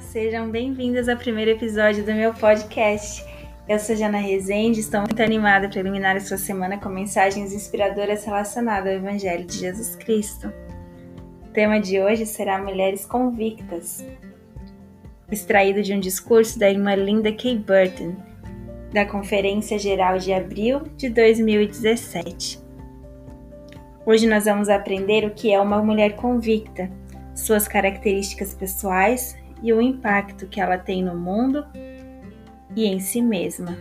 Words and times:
Sejam 0.00 0.50
bem-vindas 0.50 1.08
ao 1.08 1.16
primeiro 1.16 1.52
episódio 1.52 2.04
do 2.04 2.12
meu 2.12 2.34
podcast. 2.34 3.24
Eu 3.66 3.78
sou 3.78 3.96
Jana 3.96 4.18
Rezende, 4.18 4.80
estou 4.80 5.00
muito 5.00 5.22
animada 5.22 5.68
para 5.68 5.80
iluminar 5.80 6.16
a 6.16 6.20
sua 6.20 6.36
semana 6.36 6.78
com 6.78 6.88
mensagens 6.88 7.52
inspiradoras 7.52 8.24
relacionadas 8.24 8.92
ao 8.92 8.98
Evangelho 8.98 9.46
de 9.46 9.56
Jesus 9.56 9.96
Cristo. 9.96 10.52
O 11.44 11.48
tema 11.48 11.80
de 11.80 12.00
hoje 12.00 12.26
será 12.26 12.62
Mulheres 12.62 13.06
Convictas, 13.06 14.04
extraído 15.30 15.82
de 15.82 15.94
um 15.94 16.00
discurso 16.00 16.58
da 16.58 16.68
irmã 16.68 16.94
Linda 16.94 17.32
K. 17.32 17.56
Burton, 17.56 18.16
da 18.92 19.06
Conferência 19.06 19.78
Geral 19.78 20.18
de 20.18 20.32
abril 20.32 20.82
de 20.96 21.08
2017. 21.08 22.60
Hoje 24.04 24.26
nós 24.26 24.44
vamos 24.44 24.68
aprender 24.68 25.24
o 25.24 25.30
que 25.30 25.52
é 25.52 25.60
uma 25.60 25.82
mulher 25.82 26.16
convicta 26.16 26.90
suas 27.34 27.66
características 27.66 28.54
pessoais 28.54 29.36
e 29.62 29.72
o 29.72 29.80
impacto 29.80 30.46
que 30.46 30.60
ela 30.60 30.78
tem 30.78 31.02
no 31.02 31.14
mundo 31.14 31.64
e 32.74 32.86
em 32.86 33.00
si 33.00 33.22
mesma. 33.22 33.76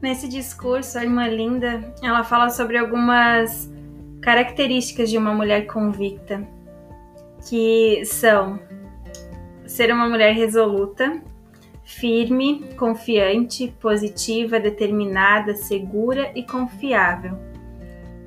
Nesse 0.00 0.26
discurso, 0.26 0.98
a 0.98 1.04
irmã 1.04 1.26
Linda, 1.28 1.94
ela 2.02 2.24
fala 2.24 2.48
sobre 2.48 2.78
algumas 2.78 3.70
características 4.22 5.10
de 5.10 5.18
uma 5.18 5.34
mulher 5.34 5.66
convicta, 5.66 6.46
que 7.48 8.02
são 8.04 8.58
ser 9.66 9.92
uma 9.92 10.08
mulher 10.08 10.34
resoluta, 10.34 11.22
firme, 11.90 12.62
confiante, 12.76 13.74
positiva, 13.80 14.60
determinada, 14.60 15.54
segura 15.54 16.30
e 16.36 16.42
confiável. 16.44 17.36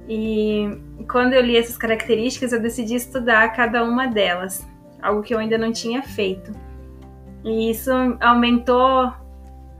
E 0.08 0.70
quando 1.09 1.33
eu 1.33 1.42
li 1.42 1.55
essas 1.55 1.78
características, 1.78 2.52
eu 2.52 2.61
decidi 2.61 2.95
estudar 2.95 3.53
cada 3.53 3.83
uma 3.83 4.05
delas, 4.05 4.67
algo 5.02 5.23
que 5.23 5.33
eu 5.33 5.39
ainda 5.39 5.58
não 5.58 5.72
tinha 5.72 6.03
feito. 6.03 6.52
E 7.44 7.72
isso 7.72 7.89
aumentou 8.20 9.14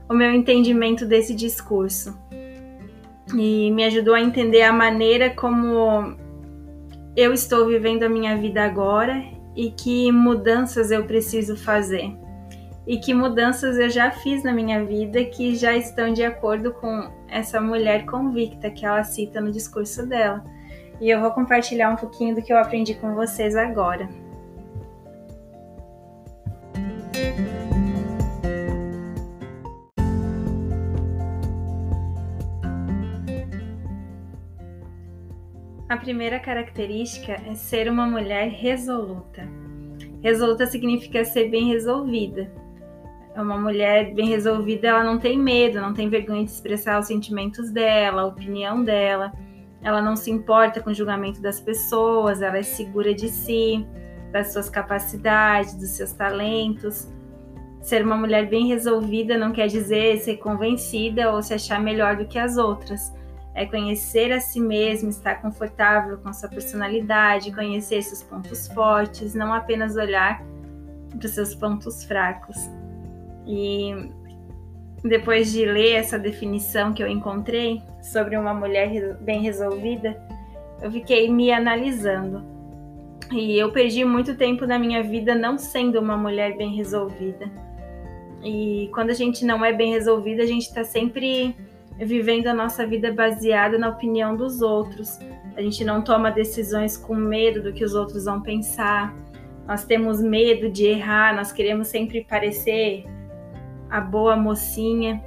o 0.08 0.14
meu 0.14 0.32
entendimento 0.32 1.04
desse 1.04 1.34
discurso 1.34 2.18
e 3.34 3.70
me 3.70 3.84
ajudou 3.84 4.14
a 4.14 4.20
entender 4.20 4.62
a 4.62 4.72
maneira 4.72 5.30
como 5.30 6.16
eu 7.14 7.32
estou 7.32 7.66
vivendo 7.66 8.02
a 8.02 8.08
minha 8.08 8.36
vida 8.36 8.64
agora 8.64 9.22
e 9.54 9.70
que 9.70 10.10
mudanças 10.10 10.90
eu 10.90 11.04
preciso 11.04 11.56
fazer 11.56 12.23
e 12.86 12.98
que 12.98 13.14
mudanças 13.14 13.78
eu 13.78 13.88
já 13.88 14.10
fiz 14.10 14.42
na 14.42 14.52
minha 14.52 14.84
vida 14.84 15.24
que 15.24 15.54
já 15.56 15.74
estão 15.74 16.12
de 16.12 16.22
acordo 16.22 16.72
com 16.74 17.10
essa 17.28 17.60
mulher 17.60 18.04
convicta 18.04 18.70
que 18.70 18.84
ela 18.84 19.02
cita 19.04 19.40
no 19.40 19.50
discurso 19.50 20.06
dela. 20.06 20.44
E 21.00 21.08
eu 21.08 21.20
vou 21.20 21.30
compartilhar 21.30 21.90
um 21.90 21.96
pouquinho 21.96 22.34
do 22.34 22.42
que 22.42 22.52
eu 22.52 22.58
aprendi 22.58 22.94
com 22.94 23.14
vocês 23.14 23.56
agora. 23.56 24.08
A 35.88 35.96
primeira 35.96 36.38
característica 36.40 37.32
é 37.32 37.54
ser 37.54 37.88
uma 37.90 38.06
mulher 38.06 38.48
resoluta. 38.48 39.48
Resoluta 40.22 40.66
significa 40.66 41.24
ser 41.24 41.50
bem 41.50 41.68
resolvida, 41.68 42.50
é 43.34 43.42
uma 43.42 43.58
mulher 43.58 44.14
bem 44.14 44.28
resolvida, 44.28 44.88
ela 44.88 45.02
não 45.02 45.18
tem 45.18 45.36
medo, 45.36 45.80
não 45.80 45.92
tem 45.92 46.08
vergonha 46.08 46.44
de 46.44 46.52
expressar 46.52 47.00
os 47.00 47.06
sentimentos 47.06 47.70
dela, 47.70 48.22
a 48.22 48.26
opinião 48.26 48.84
dela. 48.84 49.32
Ela 49.82 50.00
não 50.00 50.14
se 50.14 50.30
importa 50.30 50.80
com 50.80 50.90
o 50.90 50.94
julgamento 50.94 51.42
das 51.42 51.60
pessoas, 51.60 52.40
ela 52.40 52.56
é 52.56 52.62
segura 52.62 53.12
de 53.12 53.28
si, 53.28 53.84
das 54.30 54.52
suas 54.52 54.70
capacidades, 54.70 55.74
dos 55.74 55.90
seus 55.90 56.12
talentos. 56.12 57.08
Ser 57.82 58.04
uma 58.04 58.16
mulher 58.16 58.48
bem 58.48 58.68
resolvida 58.68 59.36
não 59.36 59.52
quer 59.52 59.66
dizer 59.66 60.18
ser 60.20 60.36
convencida 60.36 61.32
ou 61.32 61.42
se 61.42 61.52
achar 61.52 61.80
melhor 61.80 62.16
do 62.16 62.26
que 62.26 62.38
as 62.38 62.56
outras. 62.56 63.12
É 63.52 63.66
conhecer 63.66 64.32
a 64.32 64.40
si 64.40 64.60
mesma, 64.60 65.10
estar 65.10 65.42
confortável 65.42 66.18
com 66.18 66.32
sua 66.32 66.48
personalidade, 66.48 67.52
conhecer 67.52 68.00
seus 68.02 68.22
pontos 68.22 68.68
fortes, 68.68 69.34
não 69.34 69.52
apenas 69.52 69.96
olhar 69.96 70.40
para 71.10 71.26
os 71.26 71.32
seus 71.32 71.54
pontos 71.54 72.04
fracos. 72.04 72.56
E 73.46 74.10
depois 75.02 75.52
de 75.52 75.66
ler 75.66 75.96
essa 75.96 76.18
definição 76.18 76.92
que 76.92 77.02
eu 77.02 77.08
encontrei 77.08 77.82
sobre 78.02 78.36
uma 78.36 78.54
mulher 78.54 79.16
bem 79.20 79.42
resolvida, 79.42 80.16
eu 80.82 80.90
fiquei 80.90 81.30
me 81.30 81.52
analisando. 81.52 82.42
E 83.32 83.58
eu 83.58 83.72
perdi 83.72 84.04
muito 84.04 84.36
tempo 84.36 84.66
na 84.66 84.78
minha 84.78 85.02
vida 85.02 85.34
não 85.34 85.58
sendo 85.58 85.98
uma 85.98 86.16
mulher 86.16 86.56
bem 86.56 86.74
resolvida. 86.74 87.50
E 88.42 88.90
quando 88.92 89.10
a 89.10 89.14
gente 89.14 89.44
não 89.44 89.64
é 89.64 89.72
bem 89.72 89.92
resolvida, 89.92 90.42
a 90.42 90.46
gente 90.46 90.66
está 90.66 90.84
sempre 90.84 91.56
vivendo 91.98 92.48
a 92.48 92.54
nossa 92.54 92.86
vida 92.86 93.12
baseada 93.12 93.78
na 93.78 93.88
opinião 93.88 94.36
dos 94.36 94.60
outros. 94.60 95.18
A 95.56 95.62
gente 95.62 95.84
não 95.84 96.02
toma 96.02 96.30
decisões 96.30 96.96
com 96.96 97.14
medo 97.14 97.62
do 97.62 97.72
que 97.72 97.84
os 97.84 97.94
outros 97.94 98.24
vão 98.24 98.42
pensar. 98.42 99.14
Nós 99.66 99.84
temos 99.84 100.20
medo 100.20 100.68
de 100.68 100.86
errar, 100.86 101.34
nós 101.34 101.52
queremos 101.52 101.88
sempre 101.88 102.24
parecer 102.24 103.04
a 103.94 104.00
boa 104.00 104.34
mocinha. 104.34 105.22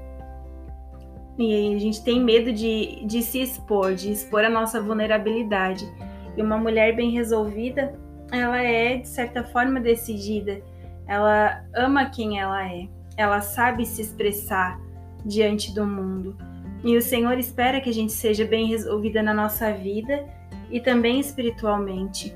E 1.38 1.74
a 1.74 1.80
gente 1.80 2.04
tem 2.04 2.22
medo 2.22 2.52
de, 2.52 3.06
de 3.06 3.22
se 3.22 3.42
expor, 3.42 3.96
de 3.96 4.12
expor 4.12 4.44
a 4.44 4.50
nossa 4.50 4.82
vulnerabilidade. 4.82 5.90
E 6.36 6.42
uma 6.42 6.58
mulher 6.58 6.94
bem 6.94 7.12
resolvida, 7.12 7.98
ela 8.30 8.62
é, 8.62 8.98
de 8.98 9.08
certa 9.08 9.42
forma, 9.42 9.80
decidida. 9.80 10.62
Ela 11.08 11.64
ama 11.74 12.10
quem 12.10 12.42
ela 12.42 12.68
é. 12.70 12.90
Ela 13.16 13.40
sabe 13.40 13.86
se 13.86 14.02
expressar 14.02 14.78
diante 15.24 15.74
do 15.74 15.86
mundo. 15.86 16.36
E 16.84 16.98
o 16.98 17.02
Senhor 17.02 17.40
espera 17.40 17.80
que 17.80 17.90
a 17.90 17.94
gente 17.94 18.12
seja 18.12 18.44
bem 18.44 18.68
resolvida 18.68 19.24
na 19.24 19.34
nossa 19.34 19.72
vida 19.72 20.28
e 20.70 20.82
também 20.82 21.22
espiritualmente. 21.22 22.36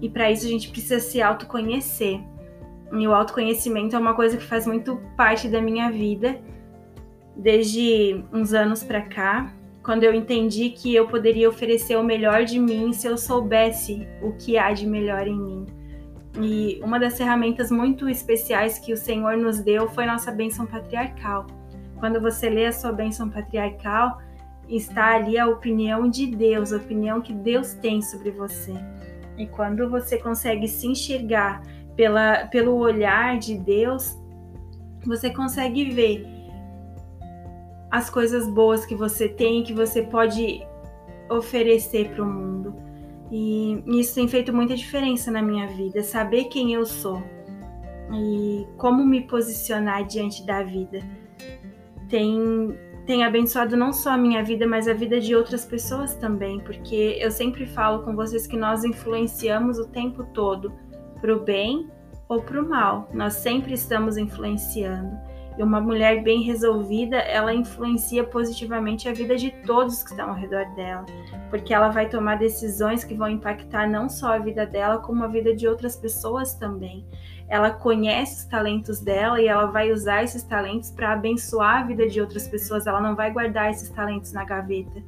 E 0.00 0.08
para 0.08 0.30
isso 0.30 0.46
a 0.46 0.48
gente 0.48 0.70
precisa 0.70 1.00
se 1.00 1.20
autoconhecer. 1.20 2.18
E 2.92 3.06
o 3.06 3.14
autoconhecimento 3.14 3.96
é 3.96 3.98
uma 3.98 4.14
coisa 4.14 4.36
que 4.36 4.44
faz 4.44 4.66
muito 4.66 5.00
parte 5.16 5.48
da 5.48 5.60
minha 5.60 5.90
vida 5.90 6.38
desde 7.36 8.24
uns 8.32 8.54
anos 8.54 8.82
para 8.82 9.02
cá, 9.02 9.52
quando 9.82 10.04
eu 10.04 10.14
entendi 10.14 10.70
que 10.70 10.94
eu 10.94 11.06
poderia 11.06 11.48
oferecer 11.48 11.96
o 11.96 12.02
melhor 12.02 12.44
de 12.44 12.58
mim 12.58 12.92
se 12.92 13.06
eu 13.06 13.16
soubesse 13.18 14.08
o 14.22 14.32
que 14.32 14.56
há 14.56 14.72
de 14.72 14.86
melhor 14.86 15.28
em 15.28 15.38
mim. 15.38 15.66
E 16.40 16.80
uma 16.82 16.98
das 16.98 17.16
ferramentas 17.16 17.70
muito 17.70 18.08
especiais 18.08 18.78
que 18.78 18.92
o 18.92 18.96
Senhor 18.96 19.36
nos 19.36 19.60
deu 19.60 19.88
foi 19.88 20.06
nossa 20.06 20.32
bênção 20.32 20.66
patriarcal. 20.66 21.46
Quando 21.98 22.20
você 22.20 22.50
lê 22.50 22.66
a 22.66 22.72
sua 22.72 22.92
bênção 22.92 23.30
patriarcal, 23.30 24.20
está 24.68 25.14
ali 25.14 25.38
a 25.38 25.46
opinião 25.46 26.10
de 26.10 26.26
Deus, 26.26 26.72
a 26.72 26.76
opinião 26.76 27.20
que 27.20 27.32
Deus 27.32 27.74
tem 27.74 28.02
sobre 28.02 28.30
você. 28.30 28.74
E 29.38 29.46
quando 29.46 29.88
você 29.88 30.18
consegue 30.18 30.66
se 30.66 30.86
enxergar 30.86 31.62
pela, 31.96 32.46
pelo 32.46 32.76
olhar 32.76 33.38
de 33.38 33.56
Deus, 33.56 34.16
você 35.04 35.30
consegue 35.30 35.90
ver 35.90 36.26
as 37.90 38.10
coisas 38.10 38.48
boas 38.48 38.84
que 38.84 38.94
você 38.94 39.28
tem, 39.28 39.62
que 39.62 39.72
você 39.72 40.02
pode 40.02 40.60
oferecer 41.30 42.10
para 42.10 42.22
o 42.22 42.26
mundo. 42.26 42.74
E 43.30 43.82
isso 43.98 44.14
tem 44.14 44.28
feito 44.28 44.52
muita 44.52 44.76
diferença 44.76 45.30
na 45.30 45.42
minha 45.42 45.66
vida, 45.66 46.02
saber 46.02 46.44
quem 46.44 46.74
eu 46.74 46.84
sou 46.84 47.22
e 48.12 48.66
como 48.76 49.04
me 49.04 49.22
posicionar 49.22 50.06
diante 50.06 50.46
da 50.46 50.62
vida. 50.62 51.00
Tem, 52.08 52.78
tem 53.04 53.24
abençoado 53.24 53.76
não 53.76 53.92
só 53.92 54.10
a 54.10 54.18
minha 54.18 54.44
vida, 54.44 54.66
mas 54.66 54.86
a 54.86 54.92
vida 54.92 55.18
de 55.18 55.34
outras 55.34 55.64
pessoas 55.64 56.14
também, 56.14 56.60
porque 56.60 57.18
eu 57.20 57.30
sempre 57.32 57.66
falo 57.66 58.04
com 58.04 58.14
vocês 58.14 58.46
que 58.46 58.56
nós 58.56 58.84
influenciamos 58.84 59.78
o 59.78 59.88
tempo 59.88 60.24
todo 60.32 60.72
para 61.20 61.34
o 61.34 61.40
bem 61.40 61.90
ou 62.28 62.42
para 62.42 62.60
o 62.60 62.68
mal. 62.68 63.08
Nós 63.12 63.34
sempre 63.34 63.74
estamos 63.74 64.16
influenciando. 64.16 65.16
E 65.58 65.62
uma 65.62 65.80
mulher 65.80 66.22
bem 66.22 66.42
resolvida, 66.42 67.16
ela 67.16 67.54
influencia 67.54 68.22
positivamente 68.22 69.08
a 69.08 69.12
vida 69.14 69.36
de 69.36 69.50
todos 69.64 70.02
que 70.02 70.10
estão 70.10 70.28
ao 70.28 70.34
redor 70.34 70.66
dela, 70.74 71.06
porque 71.48 71.72
ela 71.72 71.88
vai 71.88 72.10
tomar 72.10 72.36
decisões 72.36 73.04
que 73.04 73.14
vão 73.14 73.28
impactar 73.28 73.88
não 73.88 74.06
só 74.06 74.34
a 74.34 74.38
vida 74.38 74.66
dela, 74.66 74.98
como 74.98 75.24
a 75.24 75.28
vida 75.28 75.56
de 75.56 75.66
outras 75.66 75.96
pessoas 75.96 76.52
também. 76.52 77.06
Ela 77.48 77.70
conhece 77.70 78.42
os 78.42 78.44
talentos 78.44 79.00
dela 79.00 79.40
e 79.40 79.46
ela 79.46 79.66
vai 79.66 79.92
usar 79.92 80.24
esses 80.24 80.42
talentos 80.42 80.90
para 80.90 81.12
abençoar 81.12 81.82
a 81.82 81.86
vida 81.86 82.06
de 82.06 82.20
outras 82.20 82.46
pessoas. 82.46 82.86
Ela 82.86 83.00
não 83.00 83.16
vai 83.16 83.30
guardar 83.30 83.70
esses 83.70 83.88
talentos 83.88 84.32
na 84.32 84.44
gaveta. 84.44 85.02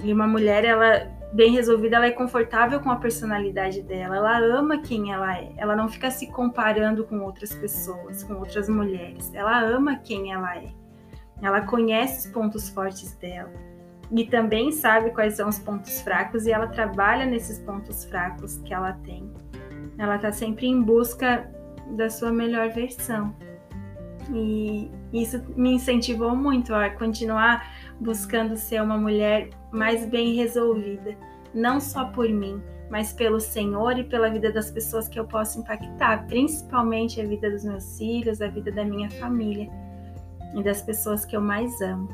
E 0.00 0.12
uma 0.12 0.26
mulher, 0.26 0.64
ela 0.64 1.08
bem 1.32 1.52
resolvida, 1.52 1.96
ela 1.96 2.06
é 2.06 2.10
confortável 2.10 2.80
com 2.80 2.90
a 2.90 2.96
personalidade 2.96 3.82
dela, 3.82 4.16
ela 4.16 4.38
ama 4.38 4.82
quem 4.82 5.12
ela 5.12 5.36
é, 5.36 5.52
ela 5.56 5.74
não 5.74 5.88
fica 5.88 6.10
se 6.10 6.26
comparando 6.30 7.04
com 7.04 7.20
outras 7.20 7.54
pessoas, 7.54 8.22
com 8.22 8.34
outras 8.34 8.68
mulheres, 8.68 9.32
ela 9.34 9.60
ama 9.60 9.96
quem 9.96 10.32
ela 10.32 10.56
é. 10.56 10.68
Ela 11.40 11.62
conhece 11.62 12.26
os 12.28 12.32
pontos 12.32 12.68
fortes 12.68 13.14
dela 13.16 13.50
e 14.12 14.24
também 14.26 14.70
sabe 14.70 15.10
quais 15.10 15.34
são 15.34 15.48
os 15.48 15.58
pontos 15.58 16.00
fracos 16.02 16.46
e 16.46 16.52
ela 16.52 16.66
trabalha 16.66 17.24
nesses 17.24 17.58
pontos 17.58 18.04
fracos 18.04 18.58
que 18.58 18.72
ela 18.72 18.92
tem. 19.04 19.32
Ela 19.98 20.16
está 20.16 20.30
sempre 20.30 20.66
em 20.66 20.80
busca 20.82 21.50
da 21.96 22.10
sua 22.10 22.30
melhor 22.30 22.70
versão. 22.70 23.34
E 24.32 24.90
isso 25.12 25.42
me 25.56 25.72
incentivou 25.72 26.36
muito 26.36 26.74
a 26.74 26.90
continuar 26.90 27.66
buscando 27.98 28.56
ser 28.56 28.80
uma 28.82 28.96
mulher 28.96 29.50
mais 29.72 30.04
bem 30.04 30.34
resolvida, 30.34 31.16
não 31.54 31.80
só 31.80 32.04
por 32.04 32.28
mim, 32.28 32.62
mas 32.90 33.10
pelo 33.10 33.40
Senhor 33.40 33.98
e 33.98 34.04
pela 34.04 34.28
vida 34.28 34.52
das 34.52 34.70
pessoas 34.70 35.08
que 35.08 35.18
eu 35.18 35.26
posso 35.26 35.60
impactar, 35.60 36.26
principalmente 36.26 37.18
a 37.20 37.26
vida 37.26 37.50
dos 37.50 37.64
meus 37.64 37.96
filhos, 37.96 38.42
a 38.42 38.48
vida 38.48 38.70
da 38.70 38.84
minha 38.84 39.10
família 39.12 39.66
e 40.54 40.62
das 40.62 40.82
pessoas 40.82 41.24
que 41.24 41.34
eu 41.34 41.40
mais 41.40 41.80
amo. 41.80 42.08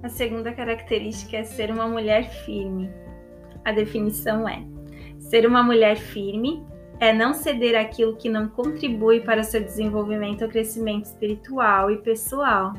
A 0.00 0.08
segunda 0.08 0.52
característica 0.52 1.38
é 1.38 1.42
ser 1.42 1.72
uma 1.72 1.88
mulher 1.88 2.30
firme. 2.44 2.88
A 3.64 3.72
definição 3.72 4.48
é: 4.48 4.62
ser 5.18 5.44
uma 5.44 5.62
mulher 5.62 5.96
firme 5.96 6.64
é 7.00 7.12
não 7.12 7.34
ceder 7.34 7.78
aquilo 7.78 8.16
que 8.16 8.28
não 8.28 8.48
contribui 8.48 9.20
para 9.20 9.42
seu 9.42 9.62
desenvolvimento 9.62 10.42
ou 10.42 10.48
crescimento 10.48 11.06
espiritual 11.06 11.90
e 11.90 11.98
pessoal. 11.98 12.72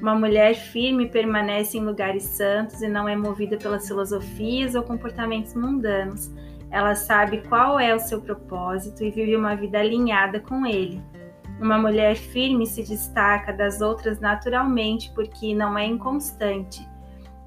Uma 0.00 0.14
mulher 0.14 0.54
firme 0.54 1.08
permanece 1.08 1.78
em 1.78 1.84
lugares 1.84 2.24
santos 2.24 2.82
e 2.82 2.88
não 2.88 3.08
é 3.08 3.16
movida 3.16 3.56
pelas 3.56 3.86
filosofias 3.86 4.74
ou 4.74 4.82
comportamentos 4.82 5.54
mundanos. 5.54 6.30
Ela 6.70 6.94
sabe 6.94 7.42
qual 7.48 7.78
é 7.78 7.94
o 7.94 8.00
seu 8.00 8.20
propósito 8.20 9.04
e 9.04 9.10
vive 9.10 9.36
uma 9.36 9.54
vida 9.54 9.78
alinhada 9.78 10.40
com 10.40 10.66
ele. 10.66 11.00
Uma 11.60 11.78
mulher 11.78 12.16
firme 12.16 12.66
se 12.66 12.82
destaca 12.82 13.52
das 13.52 13.80
outras 13.80 14.18
naturalmente 14.20 15.12
porque 15.14 15.54
não 15.54 15.78
é 15.78 15.86
inconstante. 15.86 16.86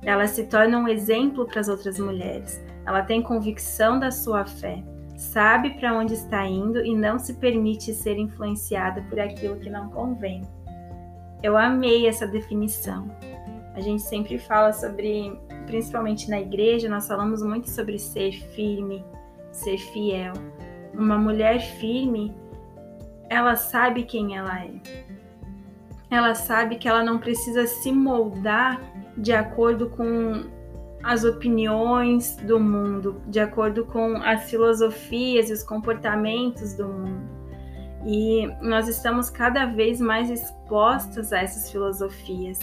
Ela 0.02 0.28
se 0.28 0.46
torna 0.46 0.78
um 0.78 0.88
exemplo 0.88 1.46
para 1.46 1.60
as 1.60 1.68
outras 1.68 2.00
mulheres. 2.00 2.64
Ela 2.86 3.02
tem 3.02 3.22
convicção 3.22 4.00
da 4.00 4.12
sua 4.12 4.46
fé, 4.46 4.82
sabe 5.18 5.72
para 5.72 5.98
onde 5.98 6.14
está 6.14 6.46
indo 6.46 6.86
e 6.86 6.96
não 6.96 7.18
se 7.18 7.34
permite 7.34 7.92
ser 7.92 8.18
influenciada 8.18 9.02
por 9.10 9.20
aquilo 9.20 9.58
que 9.58 9.70
não 9.70 9.90
convém. 9.90 10.44
Eu 11.42 11.58
amei 11.58 12.08
essa 12.08 12.28
definição. 12.28 13.10
A 13.74 13.82
gente 13.82 14.04
sempre 14.04 14.38
fala 14.38 14.72
sobre, 14.72 15.38
principalmente 15.66 16.30
na 16.30 16.40
igreja, 16.40 16.88
nós 16.88 17.08
falamos 17.08 17.42
muito 17.42 17.70
sobre 17.70 17.98
ser 17.98 18.32
firme, 18.32 19.04
ser 19.52 19.78
fiel. 19.80 20.34
Uma 20.94 21.18
mulher 21.18 21.60
firme, 21.60 22.34
ela 23.28 23.56
sabe 23.56 24.04
quem 24.04 24.38
ela 24.38 24.64
é. 24.64 24.72
Ela 26.10 26.36
sabe 26.36 26.78
que 26.78 26.88
ela 26.88 27.04
não 27.04 27.18
precisa 27.18 27.66
se 27.66 27.92
moldar 27.92 28.80
de 29.18 29.34
acordo 29.34 29.90
com 29.90 30.44
as 31.08 31.24
opiniões 31.24 32.36
do 32.36 32.60
mundo, 32.60 33.22
de 33.28 33.40
acordo 33.40 33.86
com 33.86 34.18
as 34.18 34.50
filosofias 34.50 35.50
e 35.50 35.54
os 35.54 35.64
comportamentos 35.64 36.74
do 36.74 36.86
mundo. 36.86 37.30
E 38.06 38.46
nós 38.62 38.90
estamos 38.90 39.30
cada 39.30 39.68
vez 39.68 40.02
mais 40.02 40.30
expostos 40.30 41.32
a 41.32 41.40
essas 41.40 41.72
filosofias. 41.72 42.60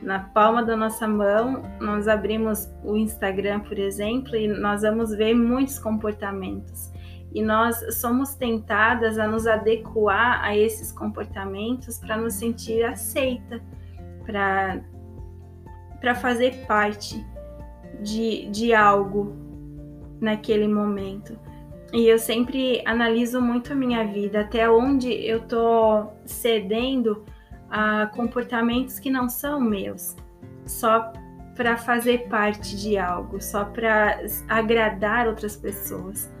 Na 0.00 0.20
palma 0.20 0.64
da 0.64 0.74
nossa 0.74 1.06
mão, 1.06 1.62
nós 1.78 2.08
abrimos 2.08 2.66
o 2.82 2.96
Instagram, 2.96 3.60
por 3.60 3.78
exemplo, 3.78 4.34
e 4.36 4.48
nós 4.48 4.80
vamos 4.80 5.14
ver 5.14 5.34
muitos 5.34 5.78
comportamentos. 5.78 6.90
E 7.34 7.42
nós 7.42 8.00
somos 8.00 8.34
tentadas 8.34 9.18
a 9.18 9.28
nos 9.28 9.46
adequar 9.46 10.42
a 10.42 10.56
esses 10.56 10.90
comportamentos 10.90 11.98
para 11.98 12.16
nos 12.16 12.32
sentir 12.32 12.84
aceita, 12.84 13.60
para 14.24 16.14
fazer 16.14 16.64
parte 16.66 17.22
de, 18.02 18.48
de 18.50 18.74
algo 18.74 19.34
naquele 20.20 20.68
momento. 20.68 21.38
E 21.92 22.08
eu 22.08 22.18
sempre 22.18 22.82
analiso 22.86 23.40
muito 23.40 23.72
a 23.72 23.76
minha 23.76 24.04
vida, 24.06 24.40
até 24.40 24.68
onde 24.70 25.12
eu 25.12 25.40
tô 25.40 26.06
cedendo 26.24 27.24
a 27.68 28.06
comportamentos 28.06 28.98
que 28.98 29.10
não 29.10 29.28
são 29.28 29.60
meus, 29.60 30.16
só 30.64 31.12
para 31.54 31.76
fazer 31.76 32.28
parte 32.28 32.76
de 32.76 32.96
algo, 32.96 33.42
só 33.42 33.64
para 33.64 34.20
agradar 34.48 35.28
outras 35.28 35.54
pessoas. 35.54 36.32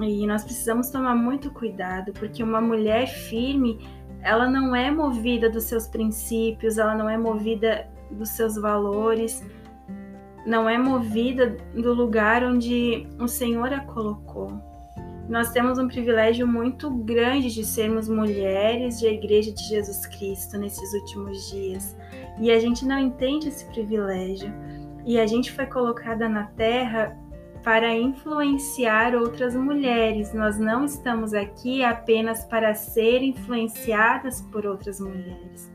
E 0.00 0.26
nós 0.26 0.44
precisamos 0.44 0.90
tomar 0.90 1.14
muito 1.14 1.50
cuidado, 1.50 2.12
porque 2.12 2.42
uma 2.42 2.60
mulher 2.60 3.08
firme, 3.08 3.84
ela 4.22 4.48
não 4.48 4.74
é 4.74 4.90
movida 4.90 5.50
dos 5.50 5.64
seus 5.64 5.88
princípios, 5.88 6.78
ela 6.78 6.94
não 6.94 7.08
é 7.08 7.18
movida 7.18 7.88
dos 8.10 8.30
seus 8.30 8.56
valores, 8.56 9.44
não 10.46 10.68
é 10.68 10.76
movida 10.76 11.56
do 11.74 11.94
lugar 11.94 12.44
onde 12.44 13.06
o 13.18 13.26
Senhor 13.26 13.72
a 13.72 13.80
colocou. 13.80 14.52
Nós 15.28 15.52
temos 15.52 15.78
um 15.78 15.88
privilégio 15.88 16.46
muito 16.46 16.90
grande 16.90 17.52
de 17.52 17.64
sermos 17.64 18.08
mulheres 18.08 18.98
de 18.98 19.06
Igreja 19.06 19.52
de 19.52 19.62
Jesus 19.62 20.04
Cristo 20.06 20.58
nesses 20.58 20.92
últimos 20.92 21.50
dias. 21.50 21.96
E 22.38 22.50
a 22.50 22.60
gente 22.60 22.84
não 22.84 22.98
entende 22.98 23.48
esse 23.48 23.64
privilégio. 23.66 24.52
E 25.06 25.18
a 25.18 25.26
gente 25.26 25.50
foi 25.50 25.64
colocada 25.64 26.28
na 26.28 26.44
terra 26.44 27.18
para 27.62 27.94
influenciar 27.94 29.14
outras 29.14 29.56
mulheres. 29.56 30.34
Nós 30.34 30.58
não 30.58 30.84
estamos 30.84 31.32
aqui 31.32 31.82
apenas 31.82 32.44
para 32.44 32.74
ser 32.74 33.22
influenciadas 33.22 34.42
por 34.52 34.66
outras 34.66 35.00
mulheres. 35.00 35.72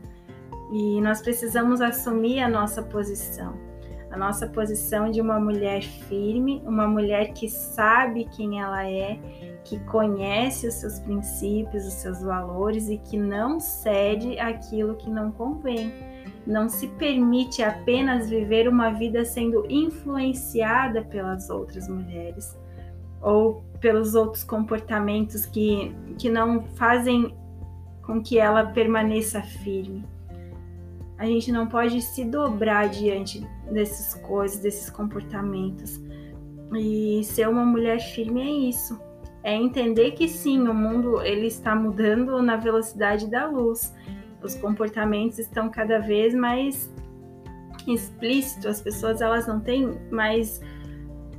E 0.72 1.00
nós 1.00 1.20
precisamos 1.20 1.80
assumir 1.80 2.38
a 2.38 2.48
nossa 2.48 2.80
posição 2.84 3.69
a 4.10 4.16
nossa 4.16 4.46
posição 4.46 5.10
de 5.10 5.20
uma 5.20 5.38
mulher 5.38 5.82
firme, 5.82 6.62
uma 6.66 6.86
mulher 6.86 7.32
que 7.32 7.48
sabe 7.48 8.28
quem 8.36 8.60
ela 8.60 8.84
é, 8.88 9.18
que 9.64 9.78
conhece 9.80 10.66
os 10.66 10.74
seus 10.74 10.98
princípios, 10.98 11.86
os 11.86 11.94
seus 11.94 12.20
valores 12.22 12.88
e 12.88 12.98
que 12.98 13.16
não 13.16 13.60
cede 13.60 14.38
aquilo 14.38 14.96
que 14.96 15.08
não 15.08 15.30
convém. 15.30 15.92
Não 16.46 16.68
se 16.68 16.88
permite 16.88 17.62
apenas 17.62 18.28
viver 18.28 18.66
uma 18.66 18.90
vida 18.90 19.24
sendo 19.24 19.64
influenciada 19.68 21.02
pelas 21.02 21.48
outras 21.48 21.88
mulheres 21.88 22.58
ou 23.22 23.62
pelos 23.80 24.14
outros 24.14 24.42
comportamentos 24.42 25.46
que, 25.46 25.94
que 26.18 26.28
não 26.28 26.62
fazem 26.76 27.36
com 28.02 28.20
que 28.20 28.38
ela 28.38 28.66
permaneça 28.66 29.40
firme. 29.42 30.04
A 31.16 31.26
gente 31.26 31.52
não 31.52 31.66
pode 31.66 32.00
se 32.00 32.24
dobrar 32.24 32.88
diante 32.88 33.46
dessas 33.70 34.14
coisas, 34.22 34.60
desses 34.60 34.90
comportamentos. 34.90 36.00
E 36.76 37.22
ser 37.24 37.48
uma 37.48 37.64
mulher 37.64 38.00
firme 38.00 38.42
é 38.42 38.68
isso. 38.68 39.00
É 39.42 39.54
entender 39.54 40.12
que 40.12 40.28
sim, 40.28 40.68
o 40.68 40.74
mundo 40.74 41.20
ele 41.22 41.46
está 41.46 41.74
mudando 41.74 42.42
na 42.42 42.56
velocidade 42.56 43.28
da 43.30 43.46
luz. 43.46 43.94
Os 44.42 44.54
comportamentos 44.54 45.38
estão 45.38 45.70
cada 45.70 45.98
vez 45.98 46.34
mais 46.34 46.92
explícitos. 47.86 48.66
As 48.66 48.80
pessoas 48.80 49.20
elas 49.20 49.46
não 49.46 49.60
têm 49.60 49.98
mais 50.10 50.60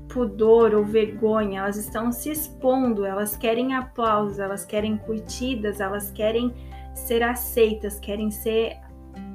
pudor 0.10 0.76
ou 0.76 0.84
vergonha, 0.84 1.62
elas 1.62 1.78
estão 1.78 2.12
se 2.12 2.32
expondo, 2.32 3.06
elas 3.06 3.38
querem 3.38 3.74
aplausos, 3.74 4.40
elas 4.40 4.66
querem 4.66 4.98
curtidas, 4.98 5.80
elas 5.80 6.12
querem 6.12 6.54
ser 6.94 7.24
aceitas, 7.24 8.00
querem 8.00 8.30
ser 8.30 8.78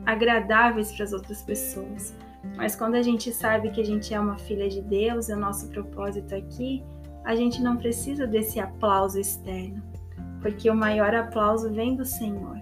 agradáveis 0.04 0.92
para 0.92 1.04
as 1.04 1.12
outras 1.12 1.42
pessoas. 1.42 2.14
Mas 2.56 2.76
quando 2.76 2.94
a 2.94 3.02
gente 3.02 3.32
sabe 3.32 3.70
que 3.70 3.80
a 3.80 3.84
gente 3.84 4.12
é 4.12 4.20
uma 4.20 4.38
filha 4.38 4.68
de 4.68 4.80
Deus, 4.82 5.28
é 5.28 5.34
o 5.34 5.40
nosso 5.40 5.68
propósito 5.68 6.34
aqui, 6.34 6.82
a 7.24 7.34
gente 7.34 7.62
não 7.62 7.76
precisa 7.76 8.26
desse 8.26 8.60
aplauso 8.60 9.18
externo, 9.18 9.82
porque 10.40 10.70
o 10.70 10.76
maior 10.76 11.14
aplauso 11.14 11.72
vem 11.72 11.96
do 11.96 12.04
Senhor. 12.04 12.56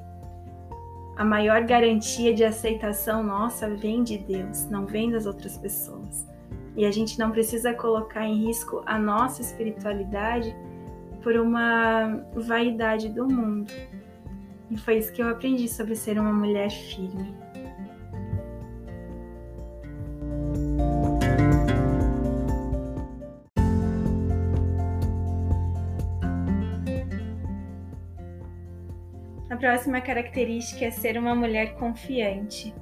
A 1.17 1.25
maior 1.25 1.63
garantia 1.65 2.35
de 2.35 2.43
aceitação 2.43 3.23
nossa 3.23 3.69
vem 3.69 4.03
de 4.03 4.19
Deus, 4.19 4.69
não 4.69 4.87
vem 4.87 5.11
das 5.11 5.27
outras 5.27 5.57
pessoas. 5.59 6.27
E 6.77 6.85
a 6.85 6.91
gente 6.91 7.19
não 7.19 7.31
precisa 7.31 7.73
colocar 7.73 8.27
em 8.27 8.47
risco 8.47 8.83
a 8.85 8.99
nossa 8.99 9.41
espiritualidade 9.43 10.57
por 11.23 11.37
uma 11.37 12.25
vaidade 12.35 13.09
do 13.09 13.29
mundo. 13.29 13.73
E 14.71 14.77
foi 14.77 14.99
isso 14.99 15.13
que 15.13 15.23
eu 15.23 15.29
aprendi 15.29 15.69
sobre 15.69 15.95
ser 15.95 16.19
uma 16.19 16.33
mulher 16.33 16.71
firme. 16.71 17.44
Próxima 29.65 29.99
característica 29.99 30.85
é 30.85 30.91
ser 30.91 31.17
uma 31.17 31.35
mulher 31.35 31.75
confiante. 31.77 32.75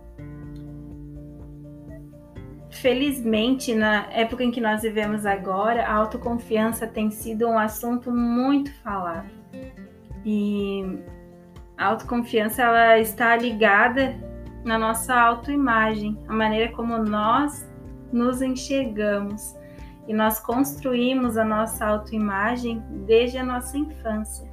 felizmente, 2.70 3.74
na 3.74 4.06
época 4.10 4.42
em 4.42 4.50
que 4.50 4.60
nós 4.60 4.82
vivemos 4.82 5.24
agora, 5.24 5.84
a 5.84 5.94
autoconfiança 5.94 6.84
tem 6.84 7.10
sido 7.10 7.46
um 7.46 7.56
assunto 7.56 8.10
muito 8.10 8.74
falado. 8.82 9.30
E 10.24 10.98
a 11.78 11.86
autoconfiança 11.86 12.62
ela 12.62 12.98
está 12.98 13.36
ligada 13.36 14.16
na 14.64 14.76
nossa 14.76 15.14
autoimagem, 15.14 16.18
a 16.26 16.32
maneira 16.32 16.72
como 16.72 16.98
nós 16.98 17.70
nos 18.12 18.42
enxergamos. 18.42 19.54
E 20.08 20.12
nós 20.12 20.40
construímos 20.40 21.36
a 21.36 21.44
nossa 21.44 21.86
autoimagem 21.86 22.82
desde 23.06 23.38
a 23.38 23.44
nossa 23.44 23.78
infância. 23.78 24.51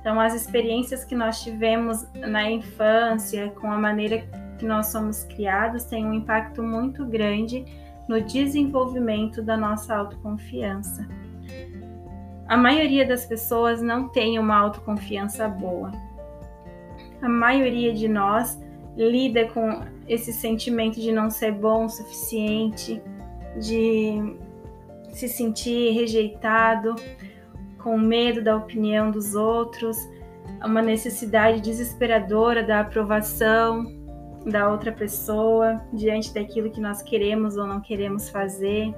Então, 0.00 0.18
as 0.20 0.34
experiências 0.34 1.04
que 1.04 1.14
nós 1.14 1.42
tivemos 1.42 2.06
na 2.14 2.50
infância, 2.50 3.50
com 3.50 3.70
a 3.70 3.78
maneira 3.78 4.24
que 4.58 4.64
nós 4.64 4.86
somos 4.88 5.24
criados, 5.24 5.84
têm 5.84 6.06
um 6.06 6.14
impacto 6.14 6.62
muito 6.62 7.04
grande 7.04 7.64
no 8.08 8.20
desenvolvimento 8.20 9.42
da 9.42 9.56
nossa 9.56 9.94
autoconfiança. 9.94 11.06
A 12.48 12.56
maioria 12.56 13.06
das 13.06 13.26
pessoas 13.26 13.82
não 13.82 14.08
tem 14.08 14.38
uma 14.38 14.56
autoconfiança 14.56 15.46
boa. 15.46 15.92
A 17.20 17.28
maioria 17.28 17.92
de 17.92 18.08
nós 18.08 18.58
lida 18.96 19.46
com 19.48 19.82
esse 20.08 20.32
sentimento 20.32 20.98
de 20.98 21.12
não 21.12 21.30
ser 21.30 21.52
bom 21.52 21.84
o 21.84 21.88
suficiente, 21.88 23.02
de 23.60 24.34
se 25.12 25.28
sentir 25.28 25.92
rejeitado, 25.92 26.94
com 27.88 27.96
medo 27.96 28.44
da 28.44 28.54
opinião 28.54 29.10
dos 29.10 29.34
outros, 29.34 29.96
uma 30.62 30.82
necessidade 30.82 31.62
desesperadora 31.62 32.62
da 32.62 32.80
aprovação 32.80 33.90
da 34.44 34.70
outra 34.70 34.92
pessoa 34.92 35.80
diante 35.90 36.34
daquilo 36.34 36.70
que 36.70 36.82
nós 36.82 37.00
queremos 37.00 37.56
ou 37.56 37.66
não 37.66 37.80
queremos 37.80 38.28
fazer, 38.28 38.94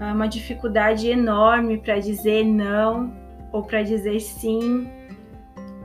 uma 0.00 0.26
dificuldade 0.26 1.10
enorme 1.10 1.76
para 1.76 1.98
dizer 1.98 2.44
não 2.44 3.12
ou 3.52 3.62
para 3.62 3.82
dizer 3.82 4.20
sim 4.20 4.88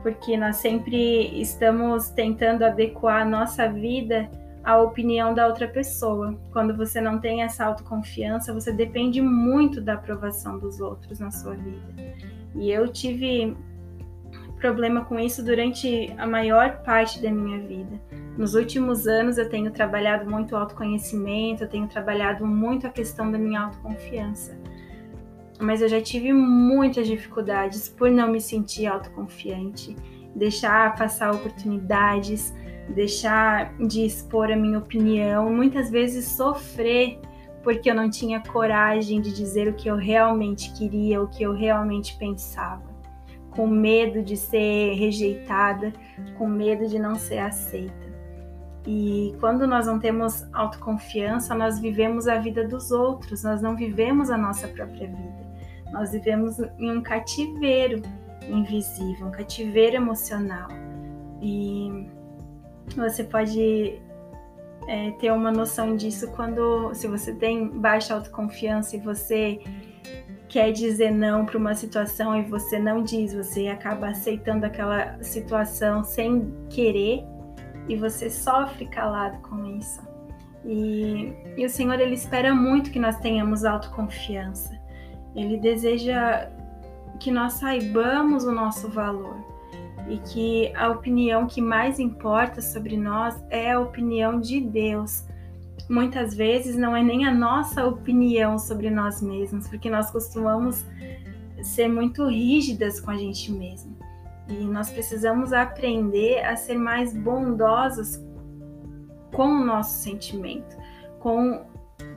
porque 0.02 0.34
nós 0.34 0.56
sempre 0.56 1.40
estamos 1.42 2.08
tentando 2.08 2.64
adequar 2.64 3.20
a 3.20 3.24
nossa 3.26 3.68
vida 3.68 4.30
à 4.64 4.78
opinião 4.78 5.34
da 5.34 5.46
outra 5.46 5.68
pessoa. 5.68 6.38
Quando 6.52 6.76
você 6.76 7.00
não 7.00 7.18
tem 7.18 7.42
essa 7.42 7.64
autoconfiança, 7.64 8.52
você 8.52 8.72
depende 8.72 9.20
muito 9.20 9.80
da 9.80 9.94
aprovação 9.94 10.58
dos 10.58 10.80
outros 10.80 11.18
na 11.20 11.30
sua 11.30 11.54
vida. 11.54 11.94
E 12.54 12.70
eu 12.70 12.88
tive 12.88 13.56
problema 14.56 15.04
com 15.04 15.18
isso 15.18 15.44
durante 15.44 16.14
a 16.16 16.26
maior 16.26 16.82
parte 16.82 17.20
da 17.20 17.30
minha 17.30 17.60
vida. 17.60 18.00
Nos 18.38 18.54
últimos 18.54 19.06
anos 19.06 19.36
eu 19.36 19.48
tenho 19.48 19.70
trabalhado 19.70 20.30
muito 20.30 20.52
o 20.52 20.56
autoconhecimento, 20.56 21.64
eu 21.64 21.68
tenho 21.68 21.88
trabalhado 21.88 22.46
muito 22.46 22.86
a 22.86 22.90
questão 22.90 23.30
da 23.30 23.38
minha 23.38 23.60
autoconfiança 23.62 24.56
mas 25.62 25.80
eu 25.80 25.88
já 25.88 26.00
tive 26.00 26.32
muitas 26.32 27.06
dificuldades 27.06 27.88
por 27.88 28.10
não 28.10 28.30
me 28.30 28.40
sentir 28.40 28.86
autoconfiante, 28.86 29.96
deixar 30.34 30.94
passar 30.96 31.32
oportunidades, 31.32 32.52
deixar 32.88 33.74
de 33.78 34.04
expor 34.04 34.50
a 34.50 34.56
minha 34.56 34.78
opinião, 34.78 35.50
muitas 35.50 35.90
vezes 35.90 36.24
sofrer 36.26 37.18
porque 37.62 37.90
eu 37.90 37.94
não 37.94 38.10
tinha 38.10 38.40
coragem 38.40 39.20
de 39.20 39.32
dizer 39.32 39.68
o 39.68 39.74
que 39.74 39.88
eu 39.88 39.96
realmente 39.96 40.72
queria, 40.72 41.22
o 41.22 41.28
que 41.28 41.42
eu 41.44 41.52
realmente 41.52 42.16
pensava, 42.18 42.82
com 43.50 43.66
medo 43.66 44.22
de 44.22 44.36
ser 44.36 44.94
rejeitada, 44.94 45.92
com 46.36 46.48
medo 46.48 46.88
de 46.88 46.98
não 46.98 47.14
ser 47.14 47.38
aceita. 47.38 48.02
E 48.84 49.34
quando 49.38 49.66
nós 49.66 49.86
não 49.86 50.00
temos 50.00 50.44
autoconfiança, 50.52 51.54
nós 51.54 51.78
vivemos 51.78 52.26
a 52.26 52.38
vida 52.38 52.66
dos 52.66 52.90
outros, 52.90 53.44
nós 53.44 53.62
não 53.62 53.76
vivemos 53.76 54.28
a 54.28 54.36
nossa 54.36 54.66
própria 54.66 55.06
vida. 55.06 55.52
Nós 55.92 56.10
vivemos 56.10 56.58
em 56.78 56.90
um 56.90 57.00
cativeiro 57.00 58.02
invisível, 58.48 59.28
um 59.28 59.30
cativeiro 59.30 59.96
emocional. 59.96 60.68
E 61.40 62.08
você 62.96 63.24
pode 63.24 64.00
é, 64.86 65.10
ter 65.12 65.32
uma 65.32 65.50
noção 65.50 65.96
disso 65.96 66.30
quando, 66.32 66.92
se 66.94 67.06
você 67.06 67.32
tem 67.32 67.68
baixa 67.68 68.14
autoconfiança 68.14 68.96
e 68.96 69.00
você 69.00 69.60
quer 70.48 70.70
dizer 70.72 71.10
não 71.10 71.46
para 71.46 71.56
uma 71.56 71.74
situação 71.74 72.36
e 72.36 72.42
você 72.42 72.78
não 72.78 73.02
diz, 73.02 73.32
você 73.32 73.68
acaba 73.68 74.08
aceitando 74.08 74.66
aquela 74.66 75.22
situação 75.22 76.04
sem 76.04 76.52
querer 76.68 77.24
e 77.88 77.96
você 77.96 78.28
sofre 78.28 78.86
calado 78.86 79.38
com 79.38 79.64
isso. 79.64 80.00
E, 80.64 81.32
e 81.56 81.64
o 81.64 81.70
Senhor 81.70 81.98
ele 81.98 82.14
espera 82.14 82.54
muito 82.54 82.90
que 82.90 82.98
nós 82.98 83.18
tenhamos 83.18 83.64
autoconfiança. 83.64 84.78
Ele 85.34 85.56
deseja 85.56 86.50
que 87.18 87.30
nós 87.30 87.54
saibamos 87.54 88.44
o 88.44 88.52
nosso 88.52 88.88
valor 88.88 89.51
e 90.08 90.18
que 90.18 90.74
a 90.74 90.88
opinião 90.88 91.46
que 91.46 91.60
mais 91.60 91.98
importa 91.98 92.60
sobre 92.60 92.96
nós 92.96 93.40
é 93.50 93.72
a 93.72 93.80
opinião 93.80 94.40
de 94.40 94.60
Deus. 94.60 95.24
Muitas 95.88 96.34
vezes 96.34 96.76
não 96.76 96.96
é 96.96 97.02
nem 97.02 97.26
a 97.26 97.34
nossa 97.34 97.84
opinião 97.86 98.58
sobre 98.58 98.90
nós 98.90 99.20
mesmos, 99.20 99.68
porque 99.68 99.90
nós 99.90 100.10
costumamos 100.10 100.84
ser 101.62 101.88
muito 101.88 102.26
rígidas 102.26 103.00
com 103.00 103.10
a 103.10 103.16
gente 103.16 103.50
mesmo. 103.52 103.96
E 104.48 104.64
nós 104.64 104.90
precisamos 104.90 105.52
aprender 105.52 106.44
a 106.44 106.56
ser 106.56 106.76
mais 106.76 107.16
bondosos 107.16 108.20
com 109.32 109.46
o 109.46 109.64
nosso 109.64 110.02
sentimento, 110.02 110.76
com 111.20 111.64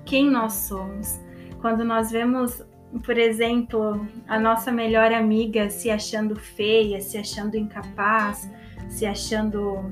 quem 0.05 0.29
nós 0.29 0.53
somos. 0.53 1.19
Quando 1.61 1.83
nós 1.83 2.11
vemos 2.11 2.63
por 2.99 3.17
exemplo, 3.17 4.07
a 4.27 4.39
nossa 4.39 4.71
melhor 4.71 5.11
amiga 5.11 5.69
se 5.69 5.89
achando 5.89 6.35
feia, 6.35 7.01
se 7.01 7.17
achando 7.17 7.57
incapaz, 7.57 8.49
se 8.89 9.05
achando 9.05 9.91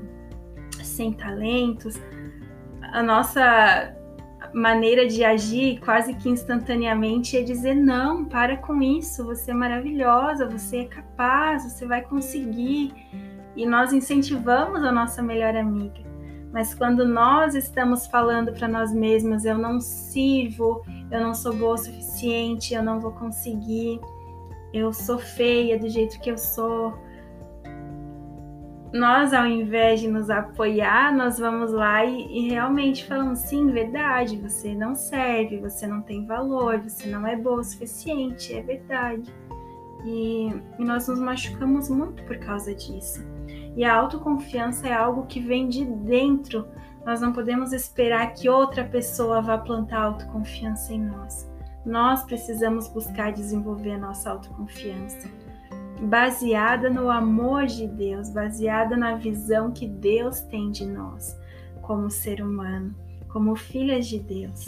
sem 0.82 1.12
talentos, 1.12 2.00
a 2.92 3.02
nossa 3.02 3.94
maneira 4.52 5.06
de 5.06 5.24
agir 5.24 5.80
quase 5.80 6.14
que 6.14 6.28
instantaneamente 6.28 7.36
é 7.36 7.42
dizer: 7.42 7.74
não, 7.74 8.24
para 8.24 8.56
com 8.56 8.80
isso, 8.80 9.24
você 9.24 9.50
é 9.50 9.54
maravilhosa, 9.54 10.48
você 10.48 10.78
é 10.78 10.84
capaz, 10.84 11.64
você 11.64 11.86
vai 11.86 12.02
conseguir. 12.02 12.92
E 13.56 13.66
nós 13.66 13.92
incentivamos 13.92 14.82
a 14.82 14.90
nossa 14.90 15.22
melhor 15.22 15.56
amiga. 15.56 16.03
Mas 16.54 16.72
quando 16.72 17.04
nós 17.04 17.56
estamos 17.56 18.06
falando 18.06 18.52
para 18.52 18.68
nós 18.68 18.94
mesmas, 18.94 19.44
eu 19.44 19.58
não 19.58 19.80
sirvo, 19.80 20.84
eu 21.10 21.20
não 21.20 21.34
sou 21.34 21.52
boa 21.52 21.74
o 21.74 21.76
suficiente, 21.76 22.74
eu 22.74 22.82
não 22.82 23.00
vou 23.00 23.10
conseguir, 23.10 24.00
eu 24.72 24.92
sou 24.92 25.18
feia 25.18 25.76
do 25.76 25.88
jeito 25.88 26.20
que 26.20 26.30
eu 26.30 26.38
sou. 26.38 26.96
Nós, 28.92 29.34
ao 29.34 29.48
invés 29.48 29.98
de 29.98 30.06
nos 30.06 30.30
apoiar, 30.30 31.12
nós 31.12 31.40
vamos 31.40 31.72
lá 31.72 32.04
e, 32.04 32.46
e 32.46 32.50
realmente 32.50 33.04
falamos: 33.04 33.40
sim, 33.40 33.72
verdade, 33.72 34.36
você 34.36 34.76
não 34.76 34.94
serve, 34.94 35.58
você 35.58 35.88
não 35.88 36.02
tem 36.02 36.24
valor, 36.24 36.78
você 36.78 37.08
não 37.08 37.26
é 37.26 37.34
boa 37.34 37.62
o 37.62 37.64
suficiente, 37.64 38.54
é 38.54 38.62
verdade. 38.62 39.28
E, 40.04 40.50
e 40.78 40.84
nós 40.84 41.08
nos 41.08 41.18
machucamos 41.18 41.88
muito 41.88 42.22
por 42.22 42.38
causa 42.38 42.72
disso. 42.72 43.33
E 43.76 43.84
a 43.84 43.94
autoconfiança 43.94 44.88
é 44.88 44.92
algo 44.92 45.26
que 45.26 45.40
vem 45.40 45.68
de 45.68 45.84
dentro. 45.84 46.66
Nós 47.04 47.20
não 47.20 47.32
podemos 47.32 47.72
esperar 47.72 48.32
que 48.32 48.48
outra 48.48 48.84
pessoa 48.84 49.42
vá 49.42 49.58
plantar 49.58 50.02
autoconfiança 50.02 50.92
em 50.92 51.00
nós. 51.00 51.50
Nós 51.84 52.22
precisamos 52.22 52.88
buscar 52.88 53.32
desenvolver 53.32 53.92
a 53.92 53.98
nossa 53.98 54.30
autoconfiança, 54.30 55.28
baseada 56.00 56.88
no 56.88 57.10
amor 57.10 57.66
de 57.66 57.86
Deus, 57.86 58.30
baseada 58.30 58.96
na 58.96 59.16
visão 59.16 59.70
que 59.70 59.86
Deus 59.86 60.40
tem 60.40 60.70
de 60.70 60.86
nós 60.86 61.38
como 61.82 62.10
ser 62.10 62.40
humano, 62.40 62.94
como 63.28 63.54
filhas 63.54 64.06
de 64.06 64.18
Deus. 64.18 64.64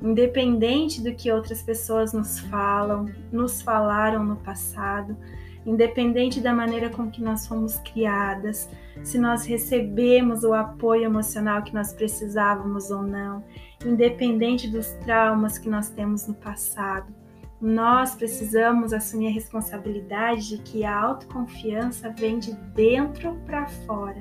Independente 0.00 1.02
do 1.02 1.12
que 1.14 1.30
outras 1.30 1.60
pessoas 1.62 2.12
nos 2.12 2.38
falam, 2.38 3.10
nos 3.32 3.60
falaram 3.60 4.24
no 4.24 4.36
passado, 4.36 5.16
independente 5.64 6.40
da 6.40 6.52
maneira 6.52 6.88
com 6.90 7.10
que 7.10 7.22
nós 7.22 7.46
fomos 7.46 7.78
criadas, 7.78 8.68
se 9.02 9.18
nós 9.18 9.44
recebemos 9.44 10.42
o 10.42 10.52
apoio 10.52 11.04
emocional 11.04 11.62
que 11.62 11.74
nós 11.74 11.92
precisávamos 11.92 12.90
ou 12.90 13.02
não, 13.02 13.44
independente 13.84 14.68
dos 14.68 14.88
traumas 15.04 15.58
que 15.58 15.68
nós 15.68 15.90
temos 15.90 16.26
no 16.26 16.34
passado. 16.34 17.12
Nós 17.60 18.14
precisamos 18.14 18.92
assumir 18.92 19.28
a 19.28 19.32
responsabilidade 19.32 20.48
de 20.48 20.58
que 20.62 20.82
a 20.82 20.98
autoconfiança 20.98 22.08
vem 22.08 22.38
de 22.38 22.54
dentro 22.74 23.34
para 23.44 23.66
fora 23.66 24.18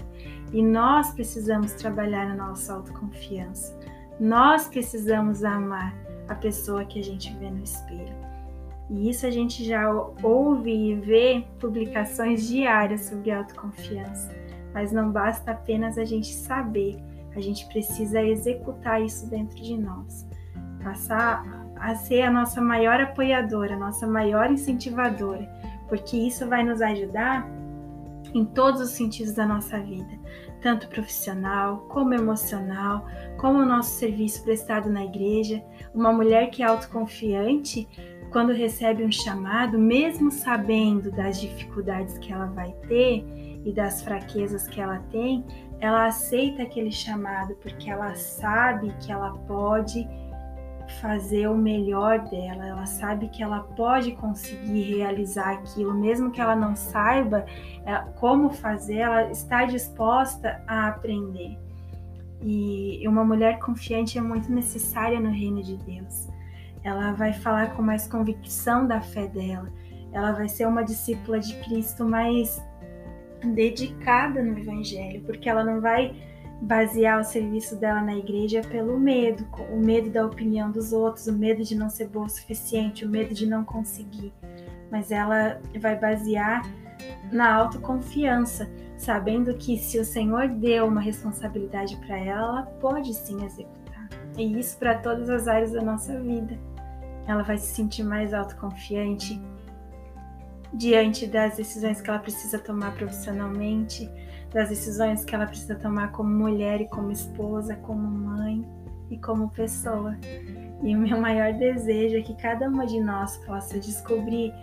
e 0.51 0.62
nós 0.62 1.12
precisamos 1.13 1.72
trabalhar 1.74 2.29
a 2.29 2.36
nossa 2.36 2.74
autoconfiança. 2.74 3.79
Nós 4.19 4.67
precisamos 4.67 5.46
amar 5.46 5.96
a 6.27 6.36
pessoa 6.36 6.84
que 6.84 7.00
a 7.00 7.03
gente 7.03 7.34
vê 7.38 7.50
no 7.50 7.63
espelho. 7.63 8.28
E 8.89 9.10
isso 9.10 9.25
a 9.25 9.29
gente 9.29 9.63
já 9.63 9.88
ouve 10.24 10.72
e 10.72 10.96
vê 10.96 11.46
publicações 11.60 12.48
diárias 12.48 13.01
sobre 13.01 13.31
autoconfiança. 13.31 14.36
Mas 14.74 14.91
não 14.91 15.12
basta 15.12 15.51
apenas 15.51 15.98
a 15.98 16.05
gente 16.05 16.34
saber, 16.34 16.98
A 17.36 17.41
gente 17.41 17.67
precisa 17.67 18.22
executar 18.22 19.01
isso 19.01 19.29
dentro 19.29 19.55
de 19.62 19.77
nós, 19.77 20.27
passar 20.84 21.46
a 21.79 21.96
ser 21.96 22.24
a 22.24 22.31
nossa 22.31 22.60
maior 22.60 23.00
apoiadora, 23.00 23.75
a 23.75 23.79
nossa 23.79 24.08
maior 24.08 24.51
incentivadora, 24.51 25.48
porque 25.88 26.17
isso 26.17 26.48
vai 26.48 26.63
nos 26.63 26.81
ajudar 26.81 27.48
em 28.34 28.43
todos 28.46 28.81
os 28.81 28.89
sentidos 28.89 29.34
da 29.34 29.46
nossa 29.46 29.79
vida, 29.79 30.19
tanto 30.62 30.88
profissional, 30.88 31.86
como 31.88 32.13
emocional, 32.13 33.05
como 33.38 33.60
o 33.60 33.65
nosso 33.65 33.98
serviço 33.98 34.43
prestado 34.43 34.89
na 34.89 35.05
igreja. 35.05 35.63
Uma 35.93 36.12
mulher 36.12 36.50
que 36.50 36.62
é 36.62 36.65
autoconfiante, 36.65 37.88
quando 38.31 38.53
recebe 38.53 39.03
um 39.03 39.12
chamado, 39.12 39.77
mesmo 39.77 40.31
sabendo 40.31 41.12
das 41.12 41.39
dificuldades 41.39 42.17
que 42.17 42.31
ela 42.31 42.48
vai 42.48 42.71
ter 42.88 43.25
e 43.65 43.71
das 43.71 44.01
fraquezas 44.01 44.67
que 44.67 44.79
ela 44.79 45.00
tem, 45.12 45.45
ela 45.79 46.07
aceita 46.07 46.63
aquele 46.63 46.91
chamado 46.91 47.55
porque 47.55 47.89
ela 47.89 48.15
sabe 48.15 48.93
que 49.00 49.12
ela 49.12 49.31
pode 49.48 50.07
fazer 51.01 51.48
o 51.48 51.55
melhor 51.55 52.19
dela, 52.29 52.65
ela 52.65 52.86
sabe 52.86 53.29
que 53.29 53.43
ela 53.43 53.59
pode 53.59 54.13
conseguir 54.13 54.98
realizar 54.98 55.51
aquilo, 55.51 55.93
mesmo 55.93 56.31
que 56.31 56.41
ela 56.41 56.55
não 56.55 56.75
saiba 56.75 57.45
é, 57.86 57.95
como 58.19 58.50
fazer, 58.50 58.98
ela 58.98 59.29
está 59.29 59.65
disposta 59.65 60.62
a 60.67 60.88
aprender. 60.88 61.57
E 62.41 63.05
uma 63.07 63.24
mulher 63.24 63.59
confiante 63.59 64.17
é 64.17 64.21
muito 64.21 64.51
necessária 64.51 65.19
no 65.19 65.29
reino 65.29 65.62
de 65.62 65.75
Deus. 65.77 66.27
Ela 66.83 67.11
vai 67.13 67.33
falar 67.33 67.75
com 67.75 67.81
mais 67.81 68.07
convicção 68.07 68.88
da 68.88 69.01
fé 69.01 69.27
dela, 69.27 69.71
ela 70.11 70.31
vai 70.31 70.47
ser 70.47 70.67
uma 70.67 70.83
discípula 70.83 71.39
de 71.39 71.55
Cristo 71.63 72.05
mais 72.05 72.61
dedicada 73.53 74.41
no 74.41 74.57
Evangelho, 74.57 75.21
porque 75.21 75.49
ela 75.49 75.63
não 75.63 75.79
vai 75.79 76.15
basear 76.61 77.21
o 77.21 77.23
serviço 77.23 77.75
dela 77.77 78.01
na 78.01 78.15
igreja 78.15 78.61
pelo 78.61 78.99
medo, 78.99 79.47
o 79.71 79.77
medo 79.77 80.09
da 80.09 80.25
opinião 80.25 80.71
dos 80.71 80.91
outros, 80.91 81.27
o 81.27 81.33
medo 81.33 81.63
de 81.63 81.75
não 81.75 81.89
ser 81.89 82.07
boa 82.09 82.25
o 82.25 82.29
suficiente, 82.29 83.05
o 83.05 83.09
medo 83.09 83.33
de 83.33 83.45
não 83.45 83.63
conseguir. 83.63 84.33
Mas 84.91 85.11
ela 85.11 85.61
vai 85.79 85.97
basear 85.97 86.63
na 87.31 87.53
autoconfiança, 87.53 88.69
sabendo 88.97 89.53
que 89.55 89.77
se 89.77 89.99
o 89.99 90.03
Senhor 90.03 90.49
deu 90.49 90.88
uma 90.88 90.99
responsabilidade 90.99 91.95
para 91.97 92.17
ela, 92.17 92.47
ela 92.49 92.63
pode 92.63 93.13
sim 93.13 93.45
executar. 93.45 93.78
E 94.39 94.58
isso 94.58 94.77
para 94.77 94.98
todas 94.98 95.29
as 95.29 95.50
áreas 95.50 95.74
da 95.74 95.81
nossa 95.81 96.17
vida. 96.17 96.58
Ela 97.27 97.43
vai 97.43 97.58
se 97.58 97.75
sentir 97.75 98.03
mais 98.03 98.34
autoconfiante 98.34 99.39
diante 100.74 101.27
das 101.27 101.58
decisões 101.58 102.00
que 102.00 102.10
ela 102.10 102.19
precisa 102.19 102.58
tomar 102.58 102.96
profissionalmente, 102.96 104.10
das 104.53 104.69
decisões 104.69 105.25
que 105.25 105.36
ela 105.36 105.46
precisa 105.46 105.75
tomar 105.75 106.13
como 106.13 106.29
mulher 106.29 106.79
e 106.79 106.88
como 106.88 107.12
esposa, 107.12 107.75
como 107.75 108.01
mãe 108.01 108.65
e 109.10 109.17
como 109.17 109.50
pessoa. 109.50 110.17
E 110.81 110.96
o 110.96 111.00
meu 111.00 111.19
maior 111.19 111.51
desejo 111.53 112.15
é 112.15 112.22
que 112.22 112.36
cada 112.36 112.69
uma 112.69 112.88
de 112.88 113.01
nós 113.01 113.38
possa 113.46 113.77
descobrir 113.77 114.53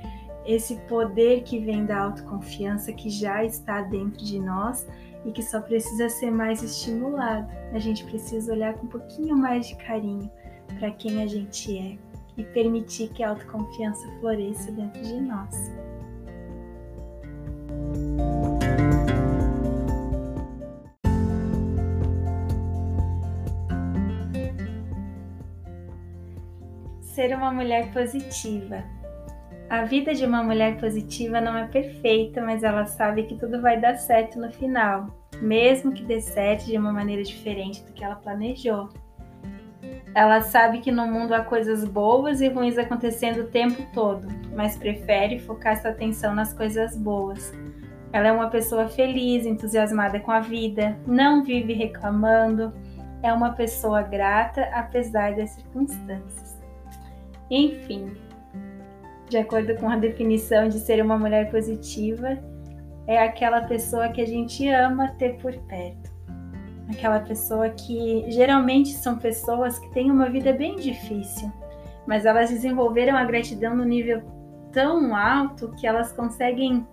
esse 0.46 0.76
poder 0.88 1.42
que 1.42 1.58
vem 1.58 1.84
da 1.84 1.98
autoconfiança 1.98 2.92
que 2.92 3.10
já 3.10 3.44
está 3.44 3.82
dentro 3.82 4.24
de 4.24 4.38
nós 4.38 4.86
e 5.26 5.32
que 5.32 5.42
só 5.42 5.60
precisa 5.60 6.08
ser 6.08 6.30
mais 6.30 6.62
estimulado. 6.62 7.52
A 7.76 7.78
gente 7.78 8.04
precisa 8.04 8.54
olhar 8.54 8.72
com 8.72 8.86
um 8.86 8.88
pouquinho 8.88 9.36
mais 9.36 9.68
de 9.68 9.76
carinho 9.76 10.30
para 10.78 10.90
quem 10.92 11.22
a 11.22 11.26
gente 11.26 11.76
é 11.76 11.98
e 12.38 12.42
permitir 12.42 13.10
que 13.10 13.22
a 13.22 13.28
autoconfiança 13.28 14.10
floresça 14.18 14.72
dentro 14.72 15.02
de 15.02 15.20
nós. 15.20 15.54
ser 27.02 27.34
uma 27.34 27.50
mulher 27.50 27.92
positiva. 27.92 28.84
A 29.70 29.84
vida 29.84 30.14
de 30.14 30.24
uma 30.24 30.42
mulher 30.42 30.78
positiva 30.78 31.40
não 31.40 31.56
é 31.56 31.66
perfeita, 31.66 32.42
mas 32.42 32.62
ela 32.62 32.84
sabe 32.84 33.24
que 33.24 33.36
tudo 33.36 33.60
vai 33.60 33.80
dar 33.80 33.96
certo 33.96 34.38
no 34.38 34.52
final, 34.52 35.25
mesmo 35.40 35.92
que 35.92 36.02
dê 36.02 36.20
certo 36.20 36.66
de 36.66 36.76
uma 36.76 36.92
maneira 36.92 37.22
diferente 37.22 37.82
do 37.82 37.92
que 37.92 38.04
ela 38.04 38.16
planejou. 38.16 38.88
Ela 40.14 40.40
sabe 40.40 40.80
que 40.80 40.90
no 40.90 41.06
mundo 41.06 41.34
há 41.34 41.40
coisas 41.40 41.84
boas 41.84 42.40
e 42.40 42.48
ruins 42.48 42.78
acontecendo 42.78 43.42
o 43.42 43.48
tempo 43.48 43.82
todo, 43.92 44.26
mas 44.54 44.76
prefere 44.76 45.38
focar 45.38 45.80
sua 45.80 45.90
atenção 45.90 46.34
nas 46.34 46.52
coisas 46.52 46.96
boas. 46.96 47.52
Ela 48.12 48.28
é 48.28 48.32
uma 48.32 48.48
pessoa 48.48 48.88
feliz, 48.88 49.44
entusiasmada 49.44 50.18
com 50.18 50.30
a 50.30 50.40
vida, 50.40 50.98
não 51.06 51.44
vive 51.44 51.74
reclamando, 51.74 52.72
é 53.22 53.32
uma 53.32 53.52
pessoa 53.52 54.02
grata 54.02 54.62
apesar 54.72 55.34
das 55.34 55.50
circunstâncias. 55.50 56.56
Enfim, 57.50 58.16
de 59.28 59.36
acordo 59.36 59.74
com 59.76 59.88
a 59.88 59.96
definição 59.96 60.68
de 60.68 60.78
ser 60.78 61.02
uma 61.02 61.18
mulher 61.18 61.50
positiva, 61.50 62.38
é 63.06 63.18
aquela 63.18 63.62
pessoa 63.62 64.08
que 64.08 64.20
a 64.20 64.26
gente 64.26 64.68
ama 64.68 65.08
ter 65.18 65.36
por 65.38 65.52
perto. 65.52 66.14
Aquela 66.88 67.20
pessoa 67.20 67.68
que 67.70 68.24
geralmente 68.28 68.90
são 68.90 69.18
pessoas 69.18 69.78
que 69.78 69.90
têm 69.90 70.10
uma 70.10 70.28
vida 70.28 70.52
bem 70.52 70.76
difícil, 70.76 71.52
mas 72.06 72.24
elas 72.24 72.50
desenvolveram 72.50 73.16
a 73.16 73.24
gratidão 73.24 73.74
no 73.74 73.84
nível 73.84 74.22
tão 74.72 75.14
alto 75.16 75.72
que 75.72 75.86
elas 75.86 76.12
conseguem 76.12 76.86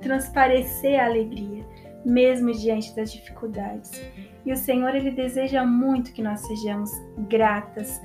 transparecer 0.00 1.00
a 1.00 1.06
alegria, 1.06 1.64
mesmo 2.04 2.52
diante 2.52 2.94
das 2.94 3.12
dificuldades. 3.12 4.00
E 4.46 4.52
o 4.52 4.56
Senhor 4.56 4.94
ele 4.94 5.10
deseja 5.10 5.64
muito 5.64 6.12
que 6.12 6.22
nós 6.22 6.40
sejamos 6.40 6.90
gratas 7.28 8.00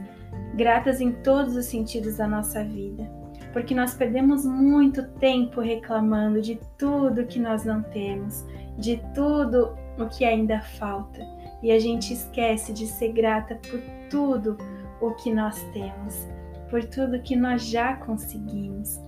gratas 0.53 1.01
em 1.01 1.11
todos 1.11 1.55
os 1.55 1.65
sentidos 1.65 2.17
da 2.17 2.27
nossa 2.27 2.63
vida, 2.63 3.09
porque 3.53 3.73
nós 3.73 3.93
perdemos 3.93 4.45
muito 4.45 5.07
tempo 5.19 5.61
reclamando 5.61 6.41
de 6.41 6.59
tudo 6.77 7.25
que 7.25 7.39
nós 7.39 7.63
não 7.63 7.81
temos, 7.81 8.43
de 8.77 9.01
tudo 9.13 9.77
o 9.97 10.07
que 10.07 10.25
ainda 10.25 10.59
falta, 10.59 11.21
e 11.61 11.71
a 11.71 11.79
gente 11.79 12.11
esquece 12.11 12.73
de 12.73 12.87
ser 12.87 13.13
grata 13.13 13.55
por 13.69 13.79
tudo 14.09 14.57
o 14.99 15.11
que 15.11 15.31
nós 15.31 15.61
temos, 15.71 16.27
por 16.69 16.83
tudo 16.83 17.21
que 17.21 17.35
nós 17.35 17.63
já 17.65 17.95
conseguimos. 17.95 18.99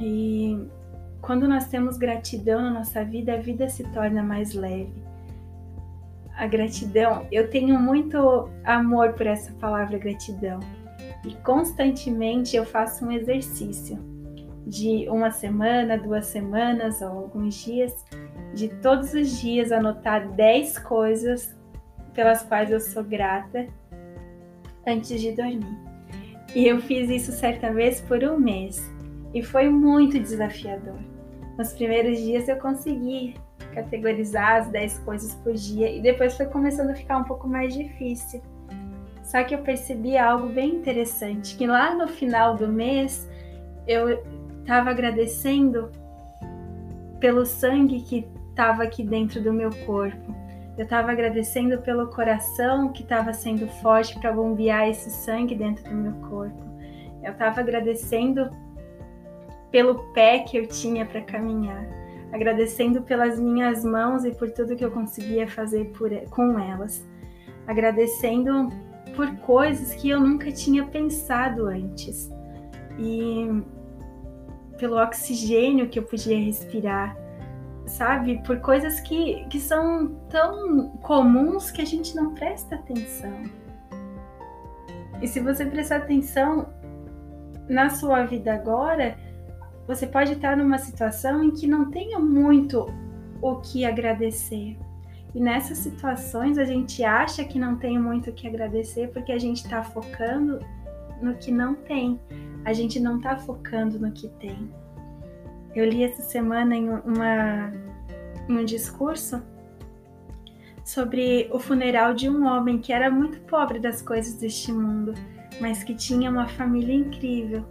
E 0.00 0.56
quando 1.20 1.46
nós 1.48 1.66
temos 1.66 1.98
gratidão 1.98 2.62
na 2.62 2.70
nossa 2.70 3.04
vida, 3.04 3.34
a 3.34 3.38
vida 3.38 3.68
se 3.68 3.82
torna 3.92 4.22
mais 4.22 4.54
leve 4.54 5.12
a 6.36 6.46
gratidão, 6.46 7.26
eu 7.30 7.48
tenho 7.50 7.78
muito 7.78 8.48
amor 8.64 9.12
por 9.12 9.26
essa 9.26 9.52
palavra 9.54 9.98
gratidão. 9.98 10.60
E 11.24 11.34
constantemente 11.36 12.56
eu 12.56 12.64
faço 12.64 13.04
um 13.04 13.12
exercício 13.12 13.98
de 14.66 15.08
uma 15.08 15.30
semana, 15.30 15.98
duas 15.98 16.26
semanas 16.26 17.00
ou 17.00 17.08
alguns 17.08 17.54
dias, 17.54 18.04
de 18.54 18.68
todos 18.68 19.12
os 19.14 19.40
dias 19.40 19.72
anotar 19.72 20.28
10 20.28 20.78
coisas 20.78 21.54
pelas 22.12 22.42
quais 22.42 22.70
eu 22.70 22.80
sou 22.80 23.02
grata 23.02 23.66
antes 24.86 25.20
de 25.20 25.32
dormir. 25.32 25.78
E 26.54 26.66
eu 26.66 26.80
fiz 26.80 27.08
isso 27.08 27.32
certa 27.32 27.72
vez 27.72 28.00
por 28.00 28.22
um 28.24 28.38
mês 28.38 28.82
e 29.32 29.42
foi 29.42 29.68
muito 29.68 30.18
desafiador. 30.18 30.98
Nos 31.56 31.72
primeiros 31.72 32.18
dias 32.18 32.48
eu 32.48 32.56
consegui 32.56 33.34
categorizar 33.74 34.56
as 34.56 34.68
10 34.68 34.98
coisas 34.98 35.34
por 35.36 35.54
dia 35.54 35.90
e 35.90 36.00
depois 36.00 36.36
foi 36.36 36.46
começando 36.46 36.90
a 36.90 36.94
ficar 36.94 37.18
um 37.18 37.24
pouco 37.24 37.48
mais 37.48 37.72
difícil. 37.74 38.42
Só 39.32 39.42
que 39.42 39.54
eu 39.54 39.60
percebi 39.60 40.18
algo 40.18 40.46
bem 40.48 40.74
interessante, 40.74 41.56
que 41.56 41.66
lá 41.66 41.94
no 41.94 42.06
final 42.06 42.54
do 42.54 42.68
mês 42.68 43.26
eu 43.86 44.22
estava 44.60 44.90
agradecendo 44.90 45.90
pelo 47.18 47.46
sangue 47.46 48.02
que 48.02 48.28
estava 48.50 48.82
aqui 48.82 49.02
dentro 49.02 49.40
do 49.40 49.50
meu 49.50 49.70
corpo. 49.86 50.36
Eu 50.76 50.84
estava 50.84 51.12
agradecendo 51.12 51.78
pelo 51.78 52.08
coração 52.08 52.92
que 52.92 53.02
estava 53.02 53.32
sendo 53.32 53.66
forte 53.80 54.20
para 54.20 54.30
bombear 54.30 54.86
esse 54.90 55.08
sangue 55.08 55.54
dentro 55.54 55.82
do 55.88 55.94
meu 55.94 56.12
corpo. 56.28 56.62
Eu 57.22 57.32
estava 57.32 57.60
agradecendo 57.60 58.50
pelo 59.70 60.12
pé 60.12 60.40
que 60.40 60.58
eu 60.58 60.66
tinha 60.66 61.06
para 61.06 61.22
caminhar 61.22 61.86
agradecendo 62.30 63.00
pelas 63.02 63.38
minhas 63.38 63.82
mãos 63.82 64.26
e 64.26 64.30
por 64.30 64.50
tudo 64.50 64.76
que 64.76 64.84
eu 64.84 64.90
conseguia 64.90 65.46
fazer 65.46 65.90
por, 65.90 66.10
com 66.30 66.58
elas, 66.58 67.06
agradecendo 67.66 68.70
por 69.14 69.34
coisas 69.38 69.94
que 69.94 70.10
eu 70.10 70.20
nunca 70.20 70.50
tinha 70.50 70.84
pensado 70.84 71.66
antes 71.66 72.30
e 72.98 73.62
pelo 74.78 75.00
oxigênio 75.00 75.88
que 75.88 75.98
eu 75.98 76.02
podia 76.02 76.38
respirar, 76.38 77.16
sabe? 77.86 78.42
Por 78.44 78.60
coisas 78.60 79.00
que, 79.00 79.46
que 79.48 79.60
são 79.60 80.08
tão 80.28 80.90
comuns 81.02 81.70
que 81.70 81.82
a 81.82 81.86
gente 81.86 82.16
não 82.16 82.34
presta 82.34 82.74
atenção. 82.74 83.44
E 85.20 85.28
se 85.28 85.40
você 85.40 85.64
prestar 85.64 85.98
atenção 85.98 86.68
na 87.68 87.90
sua 87.90 88.24
vida 88.24 88.52
agora, 88.52 89.16
você 89.86 90.06
pode 90.06 90.32
estar 90.32 90.56
numa 90.56 90.78
situação 90.78 91.44
em 91.44 91.50
que 91.50 91.66
não 91.66 91.90
tenha 91.90 92.18
muito 92.18 92.86
o 93.40 93.56
que 93.56 93.84
agradecer. 93.84 94.76
E 95.34 95.40
nessas 95.40 95.78
situações 95.78 96.58
a 96.58 96.64
gente 96.64 97.02
acha 97.02 97.42
que 97.44 97.58
não 97.58 97.76
tem 97.76 97.98
muito 97.98 98.30
o 98.30 98.32
que 98.32 98.46
agradecer 98.46 99.08
porque 99.08 99.32
a 99.32 99.38
gente 99.38 99.64
está 99.64 99.82
focando 99.82 100.60
no 101.22 101.34
que 101.36 101.50
não 101.50 101.74
tem, 101.74 102.20
a 102.64 102.72
gente 102.72 103.00
não 103.00 103.16
está 103.16 103.36
focando 103.36 103.98
no 103.98 104.12
que 104.12 104.28
tem. 104.28 104.70
Eu 105.74 105.88
li 105.88 106.04
essa 106.04 106.20
semana 106.20 106.76
em, 106.76 106.88
uma, 106.88 107.72
em 108.48 108.58
um 108.58 108.64
discurso 108.64 109.42
sobre 110.84 111.48
o 111.50 111.58
funeral 111.58 112.12
de 112.12 112.28
um 112.28 112.44
homem 112.44 112.78
que 112.78 112.92
era 112.92 113.10
muito 113.10 113.40
pobre 113.42 113.78
das 113.78 114.02
coisas 114.02 114.34
deste 114.34 114.70
mundo, 114.70 115.14
mas 115.60 115.82
que 115.82 115.94
tinha 115.94 116.28
uma 116.28 116.48
família 116.48 116.94
incrível, 116.94 117.64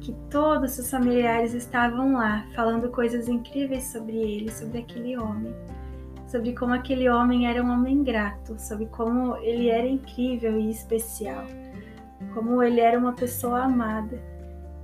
que 0.00 0.12
todos 0.28 0.78
os 0.78 0.90
familiares 0.90 1.54
estavam 1.54 2.12
lá 2.14 2.44
falando 2.54 2.90
coisas 2.90 3.28
incríveis 3.28 3.84
sobre 3.84 4.16
ele, 4.16 4.52
sobre 4.52 4.80
aquele 4.80 5.16
homem 5.16 5.54
sobre 6.26 6.52
como 6.54 6.74
aquele 6.74 7.08
homem 7.08 7.46
era 7.48 7.62
um 7.62 7.70
homem 7.70 8.02
grato, 8.02 8.58
sobre 8.58 8.86
como 8.86 9.36
ele 9.36 9.68
era 9.68 9.86
incrível 9.86 10.58
e 10.58 10.70
especial, 10.70 11.44
como 12.34 12.62
ele 12.62 12.80
era 12.80 12.98
uma 12.98 13.12
pessoa 13.12 13.64
amada. 13.64 14.20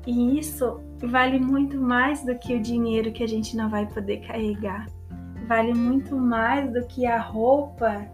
E 0.07 0.39
isso 0.39 0.81
vale 0.99 1.39
muito 1.39 1.81
mais 1.81 2.25
do 2.25 2.37
que 2.39 2.55
o 2.55 2.61
dinheiro 2.61 3.13
que 3.13 3.23
a 3.23 3.29
gente 3.29 3.57
não 3.57 3.69
vai 3.69 3.87
poder 3.87 4.19
carregar. 4.27 4.87
Vale 5.47 5.75
muito 5.75 6.17
mais 6.17 6.73
do 6.73 6.87
que 6.87 7.07
a 7.07 7.21
roupa 7.21 8.07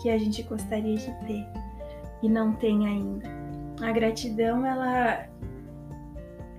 que 0.00 0.10
a 0.10 0.18
gente 0.18 0.42
gostaria 0.42 0.96
de 0.96 1.12
ter 1.26 1.46
e 2.22 2.28
não 2.28 2.52
tem 2.52 2.86
ainda. 2.86 3.28
A 3.80 3.92
gratidão, 3.92 4.64
ela 4.64 5.26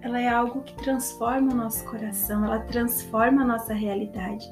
ela 0.02 0.22
é 0.22 0.30
algo 0.30 0.62
que 0.62 0.74
transforma 0.76 1.52
o 1.52 1.56
nosso 1.56 1.84
coração, 1.84 2.46
ela 2.46 2.60
transforma 2.60 3.42
a 3.42 3.46
nossa 3.46 3.74
realidade. 3.74 4.50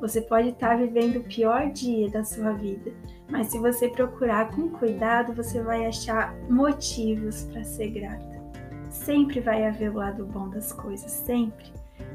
Você 0.00 0.22
pode 0.22 0.48
estar 0.48 0.78
vivendo 0.78 1.16
o 1.16 1.24
pior 1.24 1.70
dia 1.70 2.08
da 2.08 2.24
sua 2.24 2.52
vida, 2.52 2.90
mas 3.28 3.48
se 3.48 3.58
você 3.58 3.86
procurar 3.86 4.50
com 4.50 4.70
cuidado, 4.70 5.34
você 5.34 5.60
vai 5.60 5.86
achar 5.86 6.34
motivos 6.48 7.44
para 7.44 7.62
ser 7.62 7.90
grata. 7.90 8.40
Sempre 8.88 9.40
vai 9.40 9.66
haver 9.66 9.90
o 9.90 9.98
lado 9.98 10.24
bom 10.24 10.48
das 10.48 10.72
coisas, 10.72 11.10
sempre. 11.10 11.66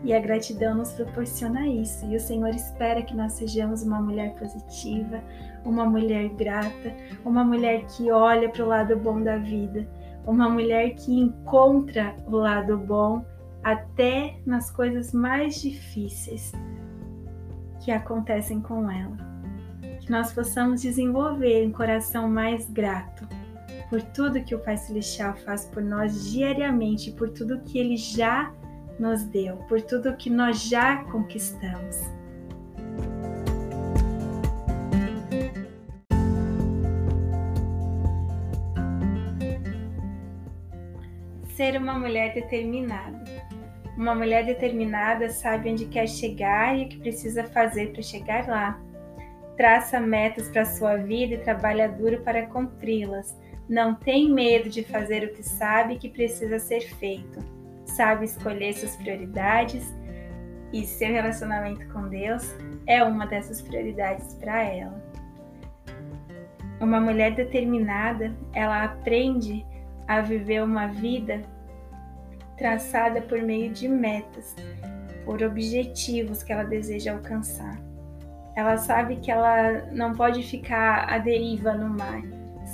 E 0.04 0.16
a 0.16 0.20
gratidão 0.20 0.74
nos 0.74 0.94
proporciona 0.94 1.68
isso. 1.68 2.06
E 2.08 2.16
o 2.16 2.20
Senhor 2.20 2.50
espera 2.50 3.04
que 3.04 3.16
nós 3.16 3.34
sejamos 3.34 3.84
uma 3.84 4.02
mulher 4.02 4.34
positiva, 4.34 5.22
uma 5.64 5.86
mulher 5.86 6.30
grata, 6.30 6.92
uma 7.24 7.44
mulher 7.44 7.86
que 7.86 8.12
olha 8.12 8.50
para 8.50 8.66
o 8.66 8.68
lado 8.68 8.98
bom 8.98 9.22
da 9.22 9.38
vida, 9.38 9.88
uma 10.26 10.50
mulher 10.50 10.96
que 10.96 11.14
encontra 11.20 12.16
o 12.26 12.36
lado 12.36 12.80
bom 12.80 13.24
até 13.64 14.40
nas 14.44 14.72
coisas 14.72 15.14
mais 15.14 15.62
difíceis 15.62 16.52
que 17.86 17.92
acontecem 17.92 18.60
com 18.60 18.90
ela. 18.90 19.16
Que 20.02 20.10
nós 20.10 20.34
possamos 20.34 20.82
desenvolver 20.82 21.68
um 21.68 21.72
coração 21.72 22.28
mais 22.28 22.68
grato 22.68 23.28
por 23.92 24.02
tudo 24.02 24.44
que 24.44 24.56
o 24.56 24.60
Pai 24.60 24.76
Celestial 24.76 25.36
faz 25.36 25.66
por 25.66 25.84
nós 25.84 26.32
diariamente, 26.32 27.12
por 27.12 27.30
tudo 27.30 27.62
que 27.62 27.78
Ele 27.78 27.96
já 27.96 28.52
nos 29.00 29.24
deu, 29.26 29.58
por 29.68 29.80
tudo 29.84 30.18
que 30.18 30.32
nós 30.32 30.64
já 30.68 31.04
conquistamos. 31.12 31.98
Ser 41.56 41.78
uma 41.78 42.00
mulher 42.00 42.34
determinada. 42.34 43.24
Uma 43.98 44.14
mulher 44.14 44.46
determinada 44.46 45.30
sabe 45.30 45.72
onde 45.72 45.86
quer 45.86 46.08
chegar 46.08 46.78
e 46.78 46.84
o 46.84 46.90
que 46.90 47.00
precisa 47.00 47.46
fazer 47.46 47.94
para 47.94 48.02
chegar 48.02 48.48
lá. 48.48 48.80
Traça 49.56 50.02
metas 50.02 50.50
para 50.50 50.66
sua 50.66 50.98
vida 50.98 51.36
e 51.36 51.38
trabalha 51.38 51.88
duro 51.88 52.22
para 52.22 52.46
cumpri-las. 52.48 53.38
Não 53.70 53.96
tem 53.96 54.30
medo 54.32 54.70
de 54.70 54.84
fazer 54.84 55.24
o 55.24 55.34
que 55.34 55.42
sabe 55.42 55.98
que 55.98 56.10
precisa 56.10 56.60
ser 56.60 56.82
feito. 56.82 57.40
Sabe 57.86 58.26
escolher 58.26 58.74
suas 58.74 58.98
prioridades 58.98 59.94
e 60.74 60.86
seu 60.86 61.08
relacionamento 61.08 61.88
com 61.94 62.10
Deus 62.10 62.54
é 62.86 63.02
uma 63.02 63.26
dessas 63.26 63.62
prioridades 63.62 64.34
para 64.34 64.62
ela. 64.62 65.02
Uma 66.82 67.00
mulher 67.00 67.34
determinada, 67.34 68.36
ela 68.52 68.84
aprende 68.84 69.66
a 70.06 70.20
viver 70.20 70.62
uma 70.62 70.88
vida 70.88 71.42
traçada 72.58 73.22
por 73.22 73.42
meio 73.42 73.72
de 73.72 73.88
metas, 73.88 74.56
por 75.26 75.42
objetivos 75.44 76.44
que 76.44 76.54
ela 76.54 76.64
deseja 76.64 77.14
alcançar. 77.14 77.80
Ela 78.56 78.78
sabe 78.78 79.18
que 79.18 79.30
ela 79.30 79.86
não 79.92 80.14
pode 80.14 80.42
ficar 80.44 81.12
à 81.12 81.18
deriva 81.18 81.74
no 81.74 81.90
mar, 81.90 82.22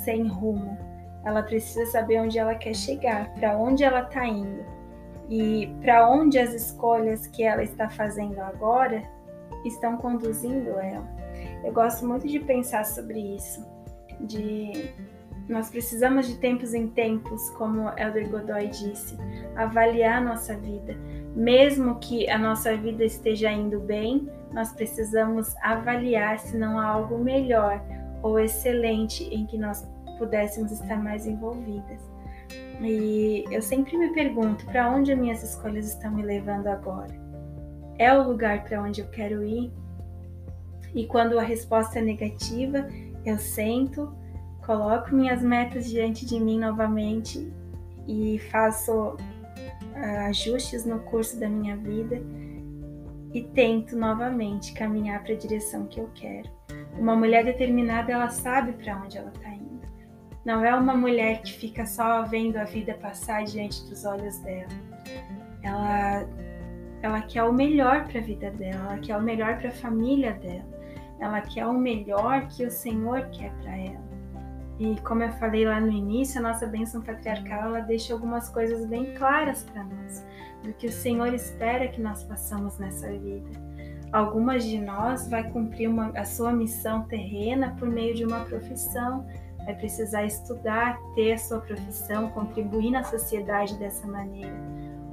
sem 0.04 0.28
rumo. 0.28 0.78
Ela 1.24 1.42
precisa 1.42 1.86
saber 1.86 2.20
onde 2.20 2.38
ela 2.38 2.54
quer 2.54 2.74
chegar, 2.74 3.32
para 3.34 3.56
onde 3.56 3.82
ela 3.82 4.02
está 4.02 4.24
indo 4.26 4.64
e 5.28 5.74
para 5.80 6.08
onde 6.08 6.38
as 6.38 6.52
escolhas 6.52 7.26
que 7.26 7.42
ela 7.42 7.62
está 7.62 7.88
fazendo 7.88 8.40
agora 8.40 9.02
estão 9.64 9.96
conduzindo 9.96 10.78
ela. 10.78 11.08
Eu 11.64 11.72
gosto 11.72 12.06
muito 12.06 12.26
de 12.26 12.38
pensar 12.40 12.84
sobre 12.84 13.18
isso, 13.36 13.66
de 14.20 14.92
nós 15.48 15.70
precisamos 15.70 16.26
de 16.26 16.36
tempos 16.36 16.74
em 16.74 16.88
tempos, 16.88 17.50
como 17.50 17.88
Elder 17.98 18.28
Godoy 18.28 18.68
disse, 18.68 19.16
avaliar 19.56 20.18
a 20.18 20.24
nossa 20.24 20.56
vida. 20.56 20.96
Mesmo 21.34 21.98
que 21.98 22.28
a 22.28 22.38
nossa 22.38 22.76
vida 22.76 23.04
esteja 23.04 23.50
indo 23.50 23.80
bem, 23.80 24.28
nós 24.52 24.72
precisamos 24.72 25.54
avaliar 25.62 26.38
se 26.38 26.56
não 26.56 26.78
há 26.78 26.86
algo 26.86 27.18
melhor 27.18 27.82
ou 28.22 28.38
excelente 28.38 29.24
em 29.24 29.46
que 29.46 29.58
nós 29.58 29.86
pudéssemos 30.18 30.72
estar 30.72 31.02
mais 31.02 31.26
envolvidas. 31.26 32.00
E 32.80 33.44
eu 33.50 33.62
sempre 33.62 33.96
me 33.96 34.12
pergunto 34.12 34.64
para 34.66 34.90
onde 34.90 35.12
as 35.12 35.18
minhas 35.18 35.42
escolhas 35.42 35.88
estão 35.88 36.12
me 36.12 36.22
levando 36.22 36.66
agora. 36.68 37.14
É 37.98 38.12
o 38.12 38.22
lugar 38.22 38.64
para 38.64 38.82
onde 38.82 39.00
eu 39.00 39.08
quero 39.08 39.44
ir? 39.44 39.72
E 40.94 41.06
quando 41.06 41.38
a 41.38 41.42
resposta 41.42 41.98
é 41.98 42.02
negativa, 42.02 42.86
eu 43.24 43.38
sento, 43.38 44.12
coloco 44.72 45.14
minhas 45.14 45.42
metas 45.42 45.90
diante 45.90 46.24
de 46.24 46.40
mim 46.40 46.58
novamente 46.58 47.52
e 48.08 48.38
faço 48.50 48.92
uh, 48.92 50.28
ajustes 50.28 50.86
no 50.86 50.98
curso 51.00 51.38
da 51.38 51.46
minha 51.46 51.76
vida 51.76 52.22
e 53.34 53.42
tento 53.42 53.94
novamente 53.96 54.72
caminhar 54.72 55.22
para 55.22 55.34
a 55.34 55.36
direção 55.36 55.86
que 55.86 56.00
eu 56.00 56.08
quero. 56.14 56.48
Uma 56.98 57.14
mulher 57.14 57.44
determinada, 57.44 58.12
ela 58.12 58.30
sabe 58.30 58.72
para 58.72 58.96
onde 58.96 59.18
ela 59.18 59.30
está 59.34 59.48
indo. 59.50 59.82
Não 60.44 60.64
é 60.64 60.74
uma 60.74 60.96
mulher 60.96 61.42
que 61.42 61.52
fica 61.52 61.84
só 61.84 62.22
vendo 62.22 62.56
a 62.56 62.64
vida 62.64 62.94
passar 62.94 63.44
diante 63.44 63.86
dos 63.88 64.06
olhos 64.06 64.38
dela. 64.38 64.72
Ela, 65.62 66.26
ela 67.02 67.20
quer 67.22 67.44
o 67.44 67.52
melhor 67.52 68.06
para 68.06 68.20
a 68.20 68.22
vida 68.22 68.50
dela, 68.50 68.92
ela 68.92 68.98
quer 68.98 69.16
o 69.18 69.22
melhor 69.22 69.58
para 69.58 69.68
a 69.68 69.72
família 69.72 70.32
dela, 70.32 70.80
ela 71.20 71.40
quer 71.42 71.66
o 71.66 71.74
melhor 71.74 72.48
que 72.48 72.64
o 72.64 72.70
Senhor 72.70 73.28
quer 73.30 73.52
para 73.62 73.76
ela. 73.76 74.11
E 74.82 75.00
como 75.02 75.22
eu 75.22 75.30
falei 75.34 75.64
lá 75.64 75.80
no 75.80 75.92
início, 75.92 76.40
a 76.40 76.42
nossa 76.42 76.66
bênção 76.66 77.00
patriarcal 77.00 77.68
ela 77.68 77.78
deixa 77.78 78.12
algumas 78.12 78.48
coisas 78.48 78.84
bem 78.84 79.14
claras 79.14 79.62
para 79.62 79.84
nós, 79.84 80.26
do 80.60 80.72
que 80.72 80.88
o 80.88 80.92
Senhor 80.92 81.32
espera 81.32 81.86
que 81.86 82.00
nós 82.00 82.24
façamos 82.24 82.80
nessa 82.80 83.08
vida. 83.08 83.48
Algumas 84.12 84.64
de 84.64 84.80
nós 84.80 85.30
vai 85.30 85.48
cumprir 85.48 85.88
uma, 85.88 86.08
a 86.16 86.24
sua 86.24 86.52
missão 86.52 87.02
terrena 87.02 87.76
por 87.78 87.88
meio 87.88 88.12
de 88.12 88.24
uma 88.24 88.40
profissão, 88.40 89.24
vai 89.64 89.76
precisar 89.76 90.24
estudar, 90.24 90.98
ter 91.14 91.34
a 91.34 91.38
sua 91.38 91.60
profissão, 91.60 92.30
contribuir 92.30 92.90
na 92.90 93.04
sociedade 93.04 93.78
dessa 93.78 94.04
maneira. 94.08 94.56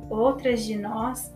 Outras 0.09 0.65
de 0.65 0.79
nós 0.79 1.31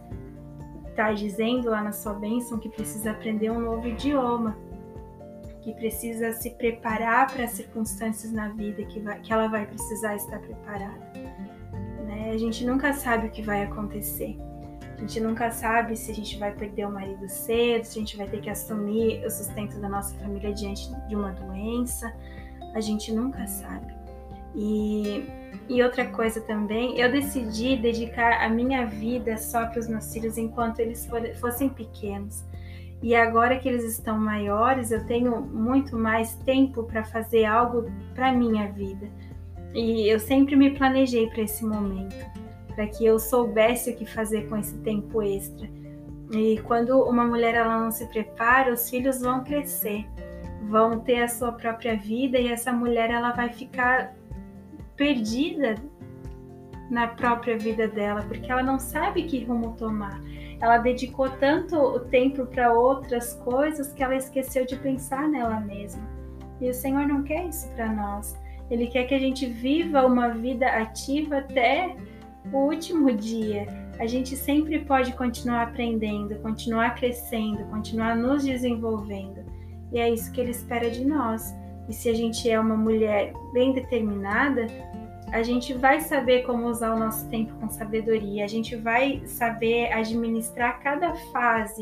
está 0.88 1.13
dizendo 1.13 1.69
lá 1.69 1.84
na 1.84 1.91
sua 1.91 2.15
bênção 2.15 2.58
que 2.58 2.67
precisa 2.67 3.12
aprender 3.12 3.52
um 3.52 3.60
novo 3.60 3.88
idioma 3.88 4.58
que 5.63 5.73
precisa 5.73 6.34
se 6.34 6.49
preparar 6.52 7.32
para 7.32 7.45
as 7.45 7.52
circunstâncias 7.52 8.32
na 8.34 8.49
vida 8.49 8.84
que, 8.84 8.99
vai, 8.99 9.19
que 9.21 9.32
ela 9.32 9.47
vai 9.47 9.65
precisar 9.65 10.15
estar 10.15 10.39
preparada. 10.39 10.99
Né? 12.06 12.32
A 12.34 12.38
gente 12.38 12.65
nunca 12.65 12.91
sabe 12.93 13.28
o 13.28 13.32
que 13.32 13.41
vai 13.41 13.63
acontecer. 13.63 14.38
A 14.97 14.99
gente 14.99 15.19
nunca 15.21 15.52
sabe 15.52 15.95
se 15.95 16.12
a 16.12 16.13
gente 16.13 16.38
vai 16.38 16.54
perder 16.54 16.86
o 16.86 16.91
marido 16.91 17.28
cedo, 17.30 17.86
se 17.86 17.97
a 17.97 18.02
gente 18.02 18.17
vai 18.17 18.28
ter 18.28 18.41
que 18.41 18.49
assumir 18.49 19.26
o 19.26 19.30
sustento 19.30 19.80
da 19.80 19.88
nossa 19.88 20.13
família 20.15 20.54
diante 20.54 20.89
de 21.08 21.15
uma 21.15 21.32
doença. 21.32 22.13
A 22.76 22.82
gente 22.82 23.12
nunca 23.13 23.47
sabe. 23.47 23.93
E, 24.56 25.26
e 25.69 25.82
outra 25.82 26.06
coisa 26.06 26.41
também, 26.41 26.99
eu 26.99 27.12
decidi 27.12 27.76
dedicar 27.78 28.43
a 28.43 28.49
minha 28.49 28.86
vida 28.86 29.38
só 29.38 29.65
para 29.65 29.80
os 29.80 29.88
meus 29.88 30.12
filhos 30.13 30.38
enquanto 30.38 30.80
eles 30.80 31.10
fossem 31.39 31.69
pequenos 31.69 32.43
e 33.04 33.13
agora 33.13 33.60
que 33.60 33.68
eles 33.68 33.84
estão 33.84 34.18
maiores, 34.18 34.89
eu 34.89 35.06
tenho 35.06 35.42
muito 35.42 35.98
mais 35.98 36.36
tempo 36.36 36.84
para 36.84 37.04
fazer 37.04 37.44
algo 37.44 37.92
para 38.16 38.32
minha 38.32 38.72
vida. 38.72 39.10
E 39.74 40.08
eu 40.08 40.18
sempre 40.18 40.56
me 40.56 40.70
planejei 40.70 41.28
para 41.28 41.42
esse 41.42 41.66
momento, 41.66 42.16
para 42.74 42.88
que 42.88 43.06
eu 43.06 43.20
soubesse 43.20 43.92
o 43.92 43.96
que 43.98 44.06
fazer 44.06 44.48
com 44.48 44.56
esse 44.56 44.78
tempo 44.78 45.22
extra. 45.22 45.70
E 46.32 46.60
quando 46.60 46.98
uma 47.02 47.26
mulher 47.26 47.56
ela 47.56 47.78
não 47.78 47.92
se 47.92 48.08
prepara, 48.08 48.72
os 48.72 48.89
filhos 48.89 49.20
vão 49.20 49.44
crescer, 49.44 50.06
vão 50.70 51.02
ter 51.02 51.24
a 51.24 51.28
sua 51.28 51.52
própria 51.52 51.98
vida 51.98 52.39
e 52.39 52.48
essa 52.48 52.72
mulher 52.72 53.10
ela 53.10 53.32
vai 53.32 53.50
ficar 53.50 54.16
perdida 54.96 55.76
na 56.89 57.08
própria 57.08 57.58
vida 57.58 57.86
dela, 57.86 58.22
porque 58.22 58.50
ela 58.50 58.63
não 58.63 58.80
sabe 58.80 59.24
que 59.24 59.44
rumo 59.44 59.76
tomar. 59.78 60.22
Ela 60.63 60.78
dedicou 60.78 61.30
tanto 61.30 61.76
o 61.76 61.99
tempo 61.99 62.45
para 62.45 62.71
outras 62.71 63.34
coisas 63.43 63.91
que 63.91 64.02
ela 64.02 64.15
esqueceu 64.15 64.65
de 64.65 64.78
pensar 64.78 65.28
nela 65.28 65.60
mesma. 65.60 66.02
E 66.62 66.69
o 66.69 66.73
Senhor 66.73 67.06
não 67.06 67.21
quer 67.21 67.49
isso 67.49 67.69
para 67.71 67.91
nós. 67.91 68.34
Ele 68.71 68.88
quer 68.88 69.04
que 69.04 69.13
a 69.13 69.19
gente 69.19 69.45
viva 69.45 70.06
uma 70.06 70.30
vida 70.30 70.65
ativa 70.67 71.39
até 71.39 71.97
o 72.49 72.60
último 72.60 73.12
dia. 73.12 73.67
A 73.99 74.06
gente 74.06 74.38
sempre 74.38 74.80
pode 74.80 75.12
continuar 75.12 75.63
aprendendo, 75.63 76.39
continuar 76.39 76.95
crescendo, 76.95 77.65
continuar 77.65 78.15
nos 78.15 78.45
desenvolvendo. 78.45 79.43
E 79.91 79.99
é 79.99 80.10
isso 80.10 80.32
que 80.32 80.39
ele 80.39 80.52
espera 80.52 80.89
de 80.89 81.04
nós. 81.04 81.54
E 81.89 81.93
se 81.93 82.08
a 82.08 82.13
gente 82.13 82.49
é 82.49 82.58
uma 82.58 82.78
mulher 82.78 83.34
bem 83.52 83.73
determinada, 83.73 84.67
a 85.34 85.41
gente 85.41 85.74
vai 85.74 86.00
saber 86.00 86.43
como 86.43 86.67
usar 86.67 86.93
o 86.93 87.00
nosso 87.00 87.28
tempo 87.28 87.56
com 87.56 87.67
sabedoria, 87.67 88.46
a 88.46 88.48
gente 88.48 88.76
vai 88.76 89.19
saber 89.26 89.91
administrar 89.91 90.80
cada 90.80 91.15
fase 91.32 91.82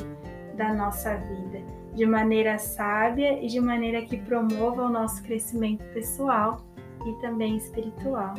da 0.55 0.73
nossa 0.73 1.17
vida 1.17 1.59
de 1.93 2.05
maneira 2.05 2.57
sábia 2.57 3.43
e 3.43 3.47
de 3.47 3.59
maneira 3.59 4.03
que 4.03 4.15
promova 4.15 4.83
o 4.83 4.89
nosso 4.89 5.21
crescimento 5.23 5.83
pessoal 5.93 6.61
e 7.05 7.11
também 7.19 7.57
espiritual. 7.57 8.35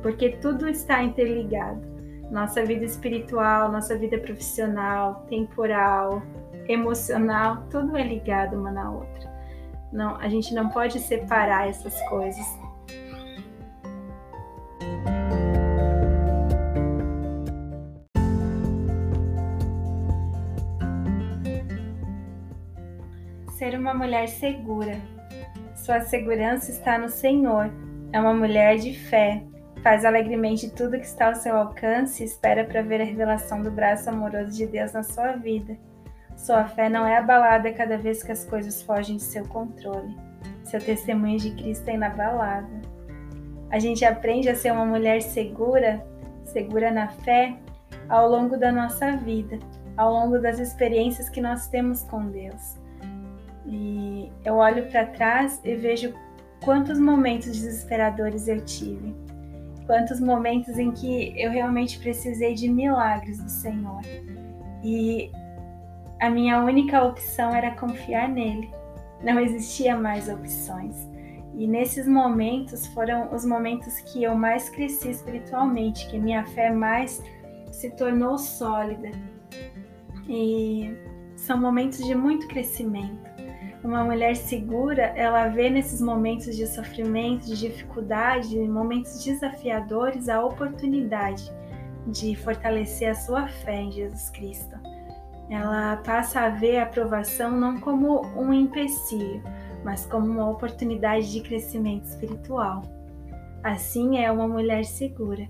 Porque 0.00 0.28
tudo 0.36 0.68
está 0.68 1.02
interligado. 1.02 1.82
Nossa 2.30 2.64
vida 2.64 2.84
espiritual, 2.84 3.72
nossa 3.72 3.98
vida 3.98 4.16
profissional, 4.18 5.26
temporal, 5.28 6.22
emocional, 6.68 7.64
tudo 7.68 7.96
é 7.96 8.04
ligado 8.04 8.56
uma 8.56 8.70
na 8.70 8.92
outra. 8.92 9.34
Não, 9.92 10.14
a 10.16 10.28
gente 10.28 10.54
não 10.54 10.68
pode 10.68 11.00
separar 11.00 11.68
essas 11.68 12.00
coisas. 12.08 12.63
Uma 23.84 23.92
mulher 23.92 24.26
segura. 24.28 24.98
Sua 25.76 26.00
segurança 26.00 26.70
está 26.70 26.96
no 26.96 27.10
Senhor. 27.10 27.70
É 28.14 28.18
uma 28.18 28.32
mulher 28.32 28.78
de 28.78 28.94
fé. 28.94 29.42
Faz 29.82 30.06
alegremente 30.06 30.70
tudo 30.70 30.98
que 30.98 31.04
está 31.04 31.26
ao 31.26 31.34
seu 31.34 31.54
alcance 31.54 32.22
e 32.22 32.26
espera 32.26 32.64
para 32.64 32.80
ver 32.80 33.02
a 33.02 33.04
revelação 33.04 33.62
do 33.62 33.70
braço 33.70 34.08
amoroso 34.08 34.56
de 34.56 34.66
Deus 34.66 34.94
na 34.94 35.02
sua 35.02 35.32
vida. 35.32 35.76
Sua 36.34 36.64
fé 36.64 36.88
não 36.88 37.06
é 37.06 37.18
abalada 37.18 37.70
cada 37.74 37.98
vez 37.98 38.22
que 38.22 38.32
as 38.32 38.46
coisas 38.46 38.80
fogem 38.80 39.18
de 39.18 39.22
seu 39.22 39.46
controle. 39.48 40.16
Seu 40.64 40.80
testemunho 40.80 41.38
de 41.38 41.50
Cristo 41.50 41.86
é 41.90 41.94
inabalável. 41.94 42.80
A 43.70 43.78
gente 43.78 44.02
aprende 44.02 44.48
a 44.48 44.54
ser 44.54 44.72
uma 44.72 44.86
mulher 44.86 45.20
segura, 45.20 46.02
segura 46.42 46.90
na 46.90 47.08
fé, 47.08 47.54
ao 48.08 48.30
longo 48.30 48.56
da 48.56 48.72
nossa 48.72 49.14
vida, 49.18 49.58
ao 49.94 50.10
longo 50.10 50.38
das 50.38 50.58
experiências 50.58 51.28
que 51.28 51.42
nós 51.42 51.68
temos 51.68 52.02
com 52.04 52.26
Deus. 52.30 52.82
E 53.66 54.30
eu 54.44 54.54
olho 54.54 54.86
para 54.90 55.06
trás 55.06 55.60
e 55.64 55.74
vejo 55.74 56.12
quantos 56.62 56.98
momentos 56.98 57.52
desesperadores 57.52 58.48
eu 58.48 58.64
tive. 58.64 59.14
Quantos 59.86 60.20
momentos 60.20 60.78
em 60.78 60.90
que 60.90 61.34
eu 61.36 61.50
realmente 61.50 61.98
precisei 61.98 62.54
de 62.54 62.68
milagres 62.68 63.42
do 63.42 63.50
Senhor. 63.50 64.00
E 64.82 65.30
a 66.20 66.30
minha 66.30 66.62
única 66.62 67.02
opção 67.02 67.54
era 67.54 67.70
confiar 67.72 68.28
nele. 68.28 68.70
Não 69.22 69.38
existia 69.38 69.96
mais 69.96 70.28
opções. 70.28 71.08
E 71.56 71.66
nesses 71.66 72.08
momentos 72.08 72.86
foram 72.88 73.32
os 73.32 73.44
momentos 73.44 73.98
que 74.00 74.24
eu 74.24 74.34
mais 74.34 74.68
cresci 74.68 75.10
espiritualmente, 75.10 76.08
que 76.08 76.18
minha 76.18 76.44
fé 76.46 76.70
mais 76.70 77.22
se 77.70 77.90
tornou 77.90 78.36
sólida. 78.38 79.10
E 80.28 80.96
são 81.36 81.60
momentos 81.60 81.98
de 81.98 82.14
muito 82.14 82.48
crescimento. 82.48 83.33
Uma 83.84 84.02
mulher 84.02 84.34
segura, 84.34 85.02
ela 85.14 85.48
vê 85.48 85.68
nesses 85.68 86.00
momentos 86.00 86.56
de 86.56 86.66
sofrimento, 86.66 87.44
de 87.44 87.58
dificuldade, 87.58 88.58
momentos 88.60 89.22
desafiadores, 89.22 90.30
a 90.30 90.42
oportunidade 90.42 91.52
de 92.06 92.34
fortalecer 92.34 93.10
a 93.10 93.14
sua 93.14 93.46
fé 93.46 93.82
em 93.82 93.92
Jesus 93.92 94.30
Cristo. 94.30 94.74
Ela 95.50 95.98
passa 95.98 96.40
a 96.40 96.48
ver 96.48 96.78
a 96.78 96.84
aprovação 96.84 97.50
não 97.50 97.78
como 97.78 98.22
um 98.34 98.54
empecilho, 98.54 99.42
mas 99.84 100.06
como 100.06 100.26
uma 100.28 100.48
oportunidade 100.48 101.30
de 101.30 101.42
crescimento 101.42 102.04
espiritual. 102.04 102.80
Assim 103.62 104.16
é 104.18 104.32
uma 104.32 104.48
mulher 104.48 104.86
segura. 104.86 105.46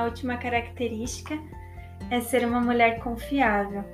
A 0.00 0.04
última 0.04 0.38
característica 0.38 1.38
é 2.10 2.22
ser 2.22 2.46
uma 2.46 2.58
mulher 2.58 3.00
confiável. 3.00 3.84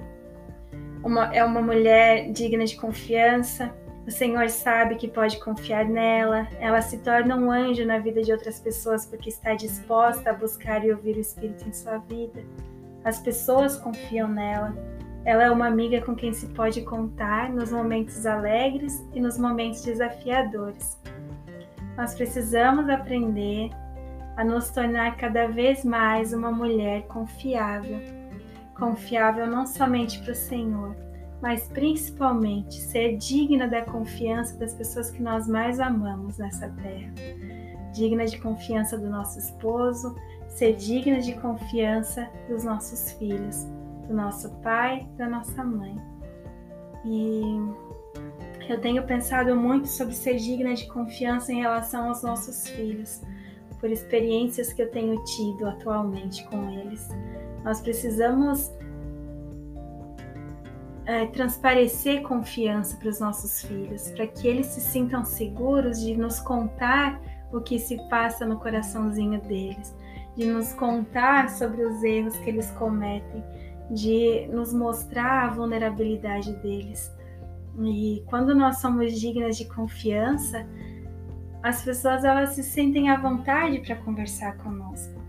Uma, 1.02 1.34
é 1.34 1.44
uma 1.44 1.60
mulher 1.60 2.30
digna 2.30 2.64
de 2.64 2.76
confiança. 2.76 3.74
O 4.06 4.10
Senhor 4.12 4.48
sabe 4.48 4.94
que 4.94 5.08
pode 5.08 5.40
confiar 5.40 5.84
nela. 5.84 6.46
Ela 6.60 6.80
se 6.80 6.98
torna 6.98 7.36
um 7.36 7.50
anjo 7.50 7.84
na 7.84 7.98
vida 7.98 8.22
de 8.22 8.30
outras 8.30 8.60
pessoas 8.60 9.04
porque 9.04 9.30
está 9.30 9.54
disposta 9.54 10.30
a 10.30 10.32
buscar 10.32 10.84
e 10.84 10.92
ouvir 10.92 11.16
o 11.16 11.20
Espírito 11.20 11.68
em 11.68 11.72
sua 11.72 11.98
vida. 11.98 12.40
As 13.02 13.18
pessoas 13.18 13.76
confiam 13.76 14.28
nela. 14.28 14.76
Ela 15.24 15.42
é 15.42 15.50
uma 15.50 15.66
amiga 15.66 16.00
com 16.02 16.14
quem 16.14 16.32
se 16.32 16.46
pode 16.50 16.82
contar 16.82 17.50
nos 17.50 17.72
momentos 17.72 18.24
alegres 18.24 19.04
e 19.12 19.20
nos 19.20 19.36
momentos 19.36 19.82
desafiadores. 19.82 21.02
Nós 21.96 22.14
precisamos 22.14 22.88
aprender 22.88 23.70
a 24.36 24.44
nos 24.44 24.68
tornar 24.68 25.16
cada 25.16 25.48
vez 25.48 25.82
mais 25.84 26.32
uma 26.32 26.52
mulher 26.52 27.06
confiável. 27.06 27.98
Confiável 28.78 29.46
não 29.46 29.66
somente 29.66 30.20
para 30.20 30.32
o 30.32 30.34
Senhor, 30.34 30.94
mas 31.40 31.66
principalmente 31.68 32.74
ser 32.74 33.16
digna 33.16 33.66
da 33.66 33.82
confiança 33.82 34.58
das 34.58 34.74
pessoas 34.74 35.10
que 35.10 35.22
nós 35.22 35.48
mais 35.48 35.80
amamos 35.80 36.36
nessa 36.36 36.68
terra. 36.68 37.14
Digna 37.94 38.26
de 38.26 38.38
confiança 38.38 38.98
do 38.98 39.08
nosso 39.08 39.38
esposo, 39.38 40.14
ser 40.48 40.76
digna 40.76 41.18
de 41.18 41.32
confiança 41.36 42.28
dos 42.46 42.62
nossos 42.62 43.12
filhos, 43.12 43.64
do 44.06 44.14
nosso 44.14 44.50
pai, 44.56 45.08
da 45.16 45.26
nossa 45.26 45.64
mãe. 45.64 45.96
E 47.06 47.42
eu 48.68 48.78
tenho 48.82 49.02
pensado 49.06 49.56
muito 49.56 49.88
sobre 49.88 50.14
ser 50.14 50.36
digna 50.36 50.74
de 50.74 50.86
confiança 50.88 51.50
em 51.54 51.62
relação 51.62 52.08
aos 52.08 52.22
nossos 52.22 52.68
filhos 52.68 53.22
por 53.78 53.90
experiências 53.90 54.72
que 54.72 54.82
eu 54.82 54.90
tenho 54.90 55.22
tido 55.24 55.66
atualmente 55.66 56.44
com 56.48 56.70
eles. 56.70 57.08
Nós 57.64 57.80
precisamos 57.80 58.70
é, 61.06 61.26
transparecer 61.26 62.22
confiança 62.22 62.96
para 62.96 63.08
os 63.08 63.20
nossos 63.20 63.62
filhos, 63.62 64.10
para 64.10 64.26
que 64.26 64.46
eles 64.46 64.66
se 64.66 64.80
sintam 64.80 65.24
seguros 65.24 66.00
de 66.00 66.16
nos 66.16 66.40
contar 66.40 67.20
o 67.52 67.60
que 67.60 67.78
se 67.78 67.96
passa 68.08 68.44
no 68.44 68.58
coraçãozinho 68.58 69.40
deles, 69.42 69.94
de 70.36 70.46
nos 70.46 70.72
contar 70.74 71.48
sobre 71.50 71.84
os 71.84 72.02
erros 72.02 72.36
que 72.38 72.50
eles 72.50 72.70
cometem, 72.72 73.42
de 73.90 74.48
nos 74.48 74.74
mostrar 74.74 75.44
a 75.44 75.50
vulnerabilidade 75.50 76.52
deles. 76.56 77.14
E 77.84 78.22
quando 78.26 78.54
nós 78.54 78.78
somos 78.78 79.12
dignas 79.18 79.56
de 79.56 79.66
confiança, 79.66 80.66
as 81.66 81.82
pessoas 81.82 82.24
elas 82.24 82.50
se 82.50 82.62
sentem 82.62 83.10
à 83.10 83.16
vontade 83.16 83.80
para 83.80 83.96
conversar 83.96 84.56
conosco. 84.58 85.20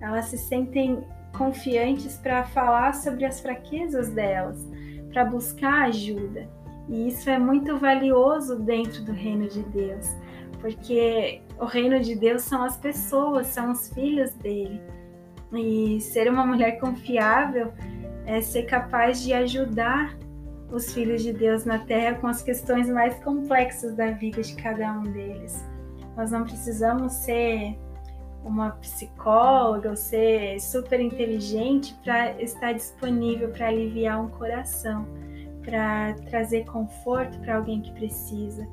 Elas 0.00 0.26
se 0.26 0.38
sentem 0.38 1.04
confiantes 1.36 2.16
para 2.16 2.44
falar 2.44 2.94
sobre 2.94 3.24
as 3.24 3.40
fraquezas 3.40 4.08
delas, 4.10 4.68
para 5.12 5.24
buscar 5.24 5.88
ajuda. 5.88 6.48
E 6.88 7.08
isso 7.08 7.28
é 7.28 7.40
muito 7.40 7.76
valioso 7.76 8.60
dentro 8.60 9.02
do 9.02 9.10
reino 9.10 9.48
de 9.48 9.64
Deus, 9.64 10.06
porque 10.60 11.42
o 11.58 11.64
reino 11.64 11.98
de 11.98 12.14
Deus 12.14 12.42
são 12.42 12.62
as 12.62 12.76
pessoas, 12.76 13.48
são 13.48 13.72
os 13.72 13.92
filhos 13.92 14.32
dele. 14.34 14.80
E 15.52 16.00
ser 16.00 16.30
uma 16.30 16.46
mulher 16.46 16.78
confiável 16.78 17.72
é 18.26 18.40
ser 18.40 18.62
capaz 18.62 19.20
de 19.24 19.32
ajudar 19.32 20.16
os 20.70 20.94
filhos 20.94 21.20
de 21.24 21.32
Deus 21.32 21.64
na 21.64 21.80
terra 21.80 22.14
com 22.14 22.28
as 22.28 22.42
questões 22.42 22.88
mais 22.88 23.16
complexas 23.24 23.96
da 23.96 24.12
vida 24.12 24.40
de 24.40 24.54
cada 24.54 24.92
um 24.92 25.02
deles. 25.02 25.68
Nós 26.20 26.30
não 26.30 26.44
precisamos 26.44 27.14
ser 27.14 27.78
uma 28.44 28.72
psicóloga 28.72 29.88
ou 29.88 29.96
ser 29.96 30.60
super 30.60 31.00
inteligente 31.00 31.98
para 32.04 32.38
estar 32.42 32.74
disponível 32.74 33.48
para 33.48 33.68
aliviar 33.68 34.22
um 34.22 34.28
coração, 34.28 35.06
para 35.64 36.12
trazer 36.28 36.66
conforto 36.66 37.38
para 37.38 37.56
alguém 37.56 37.80
que 37.80 37.90
precisa, 37.92 38.68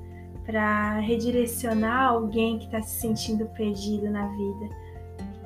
para 0.46 1.00
redirecionar 1.00 2.10
alguém 2.10 2.60
que 2.60 2.66
está 2.66 2.82
se 2.82 3.00
sentindo 3.00 3.46
perdido 3.46 4.10
na 4.10 4.28
vida, 4.28 4.76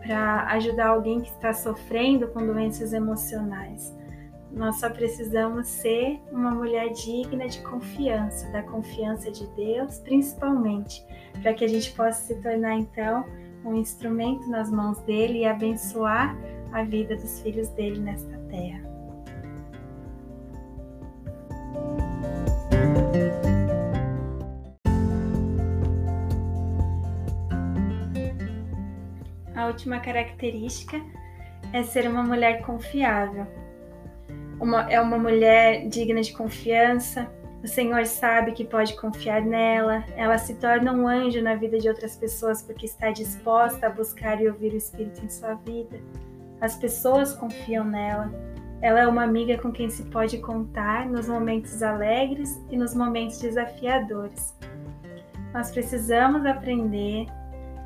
para 0.01 0.47
ajudar 0.53 0.87
alguém 0.87 1.21
que 1.21 1.29
está 1.29 1.53
sofrendo 1.53 2.29
com 2.29 2.43
doenças 2.43 2.93
emocionais. 2.93 3.95
Nós 4.51 4.79
só 4.79 4.89
precisamos 4.89 5.67
ser 5.67 6.19
uma 6.31 6.49
mulher 6.49 6.89
digna 6.93 7.47
de 7.47 7.61
confiança, 7.61 8.49
da 8.49 8.63
confiança 8.63 9.29
de 9.29 9.45
Deus, 9.55 9.99
principalmente, 9.99 11.05
para 11.41 11.53
que 11.53 11.65
a 11.65 11.67
gente 11.67 11.91
possa 11.93 12.21
se 12.21 12.35
tornar 12.41 12.75
então 12.75 13.25
um 13.63 13.75
instrumento 13.75 14.47
nas 14.49 14.71
mãos 14.71 14.99
dele 15.01 15.39
e 15.39 15.45
abençoar 15.45 16.35
a 16.71 16.83
vida 16.83 17.15
dos 17.15 17.41
filhos 17.41 17.69
dele 17.69 17.99
nesta 17.99 18.37
terra. 18.49 18.81
A 29.55 29.67
última 29.67 29.99
característica 29.99 30.99
é 31.71 31.83
ser 31.83 32.07
uma 32.09 32.23
mulher 32.23 32.61
confiável. 32.63 33.45
Uma, 34.59 34.91
é 34.91 34.99
uma 34.99 35.17
mulher 35.17 35.87
digna 35.87 36.21
de 36.21 36.33
confiança, 36.33 37.31
o 37.63 37.67
Senhor 37.67 38.05
sabe 38.07 38.53
que 38.53 38.65
pode 38.65 38.95
confiar 38.95 39.41
nela, 39.41 40.03
ela 40.15 40.37
se 40.39 40.55
torna 40.55 40.91
um 40.91 41.07
anjo 41.07 41.41
na 41.43 41.53
vida 41.53 41.77
de 41.77 41.87
outras 41.87 42.15
pessoas 42.15 42.63
porque 42.63 42.87
está 42.87 43.11
disposta 43.11 43.85
a 43.85 43.89
buscar 43.89 44.41
e 44.41 44.47
ouvir 44.47 44.73
o 44.73 44.77
Espírito 44.77 45.23
em 45.23 45.29
sua 45.29 45.53
vida. 45.53 45.99
As 46.59 46.75
pessoas 46.75 47.33
confiam 47.33 47.83
nela. 47.83 48.31
Ela 48.81 49.01
é 49.01 49.07
uma 49.07 49.23
amiga 49.23 49.59
com 49.59 49.71
quem 49.71 49.91
se 49.91 50.03
pode 50.05 50.39
contar 50.39 51.07
nos 51.07 51.27
momentos 51.27 51.83
alegres 51.83 52.59
e 52.71 52.75
nos 52.75 52.95
momentos 52.95 53.39
desafiadores. 53.39 54.57
Nós 55.53 55.69
precisamos 55.69 56.43
aprender 56.47 57.27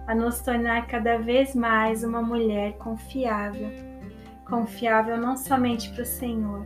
a 0.08 0.16
nos 0.16 0.40
tornar 0.40 0.88
cada 0.88 1.18
vez 1.18 1.54
mais 1.54 2.02
uma 2.02 2.22
mulher 2.22 2.78
confiável. 2.78 3.70
Confiável 4.46 5.18
não 5.18 5.36
somente 5.36 5.90
para 5.92 6.04
o 6.04 6.06
Senhor, 6.06 6.66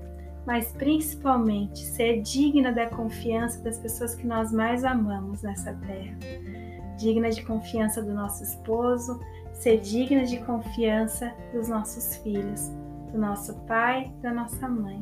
mas 0.50 0.72
principalmente 0.72 1.78
ser 1.86 2.24
digna 2.24 2.72
da 2.72 2.88
confiança 2.88 3.62
das 3.62 3.78
pessoas 3.78 4.16
que 4.16 4.26
nós 4.26 4.52
mais 4.52 4.84
amamos 4.84 5.44
nessa 5.44 5.76
terra. 5.76 6.18
Digna 6.98 7.30
de 7.30 7.44
confiança 7.44 8.02
do 8.02 8.16
nosso 8.16 8.44
esposo, 8.44 9.20
ser 9.54 9.80
digna 9.80 10.26
de 10.26 10.40
confiança 10.40 11.32
dos 11.54 11.68
nossos 11.68 12.16
filhos, 12.16 12.68
do 13.12 13.20
nosso 13.20 13.60
pai, 13.68 14.12
da 14.24 14.34
nossa 14.34 14.68
mãe. 14.68 15.00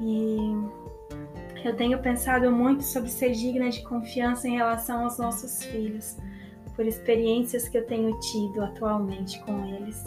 E 0.00 0.38
eu 1.62 1.76
tenho 1.76 2.00
pensado 2.00 2.50
muito 2.50 2.82
sobre 2.82 3.10
ser 3.10 3.32
digna 3.32 3.68
de 3.68 3.82
confiança 3.82 4.48
em 4.48 4.56
relação 4.56 5.04
aos 5.04 5.18
nossos 5.18 5.62
filhos, 5.64 6.16
por 6.74 6.86
experiências 6.86 7.68
que 7.68 7.76
eu 7.76 7.84
tenho 7.86 8.18
tido 8.20 8.64
atualmente 8.64 9.38
com 9.42 9.66
eles. 9.66 10.02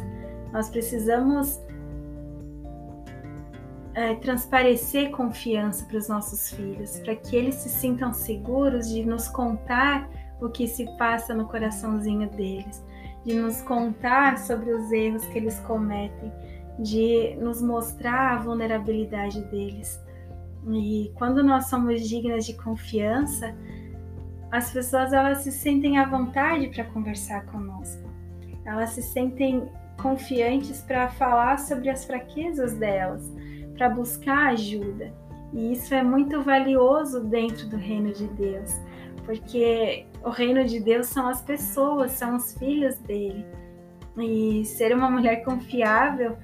Nós 0.51 0.71
precisamos 0.71 1.61
é, 3.93 4.15
transparecer 4.15 5.11
confiança 5.11 5.85
para 5.85 5.97
os 5.97 6.07
nossos 6.07 6.49
filhos, 6.51 6.99
para 6.99 7.15
que 7.15 7.35
eles 7.35 7.55
se 7.55 7.69
sintam 7.69 8.11
seguros 8.11 8.89
de 8.89 9.05
nos 9.05 9.27
contar 9.27 10.09
o 10.41 10.49
que 10.49 10.67
se 10.67 10.85
passa 10.97 11.33
no 11.33 11.47
coraçãozinho 11.47 12.29
deles, 12.29 12.83
de 13.25 13.35
nos 13.35 13.61
contar 13.61 14.39
sobre 14.39 14.71
os 14.73 14.91
erros 14.91 15.25
que 15.27 15.37
eles 15.37 15.59
cometem, 15.61 16.31
de 16.79 17.35
nos 17.39 17.61
mostrar 17.61 18.33
a 18.33 18.39
vulnerabilidade 18.39 19.41
deles. 19.45 20.01
E 20.71 21.11
quando 21.15 21.43
nós 21.43 21.67
somos 21.67 22.07
dignas 22.07 22.45
de 22.45 22.53
confiança, 22.55 23.55
as 24.51 24.71
pessoas 24.71 25.13
elas 25.13 25.39
se 25.39 25.51
sentem 25.51 25.97
à 25.97 26.05
vontade 26.05 26.67
para 26.69 26.83
conversar 26.85 27.45
conosco. 27.45 28.09
Elas 28.65 28.91
se 28.91 29.01
sentem 29.01 29.69
confiantes 30.01 30.81
para 30.81 31.09
falar 31.09 31.59
sobre 31.59 31.89
as 31.89 32.05
fraquezas 32.05 32.73
delas 32.73 33.31
para 33.83 33.89
buscar 33.89 34.53
ajuda. 34.53 35.13
E 35.51 35.73
isso 35.73 35.93
é 35.93 36.01
muito 36.01 36.41
valioso 36.41 37.19
dentro 37.25 37.67
do 37.67 37.75
reino 37.75 38.13
de 38.13 38.27
Deus, 38.27 38.71
porque 39.25 40.05
o 40.23 40.29
reino 40.29 40.63
de 40.63 40.79
Deus 40.79 41.07
são 41.07 41.27
as 41.27 41.41
pessoas, 41.41 42.11
são 42.11 42.37
os 42.37 42.53
filhos 42.57 42.97
dele. 42.99 43.45
E 44.17 44.63
ser 44.63 44.95
uma 44.95 45.11
mulher 45.11 45.43
confiável 45.43 46.37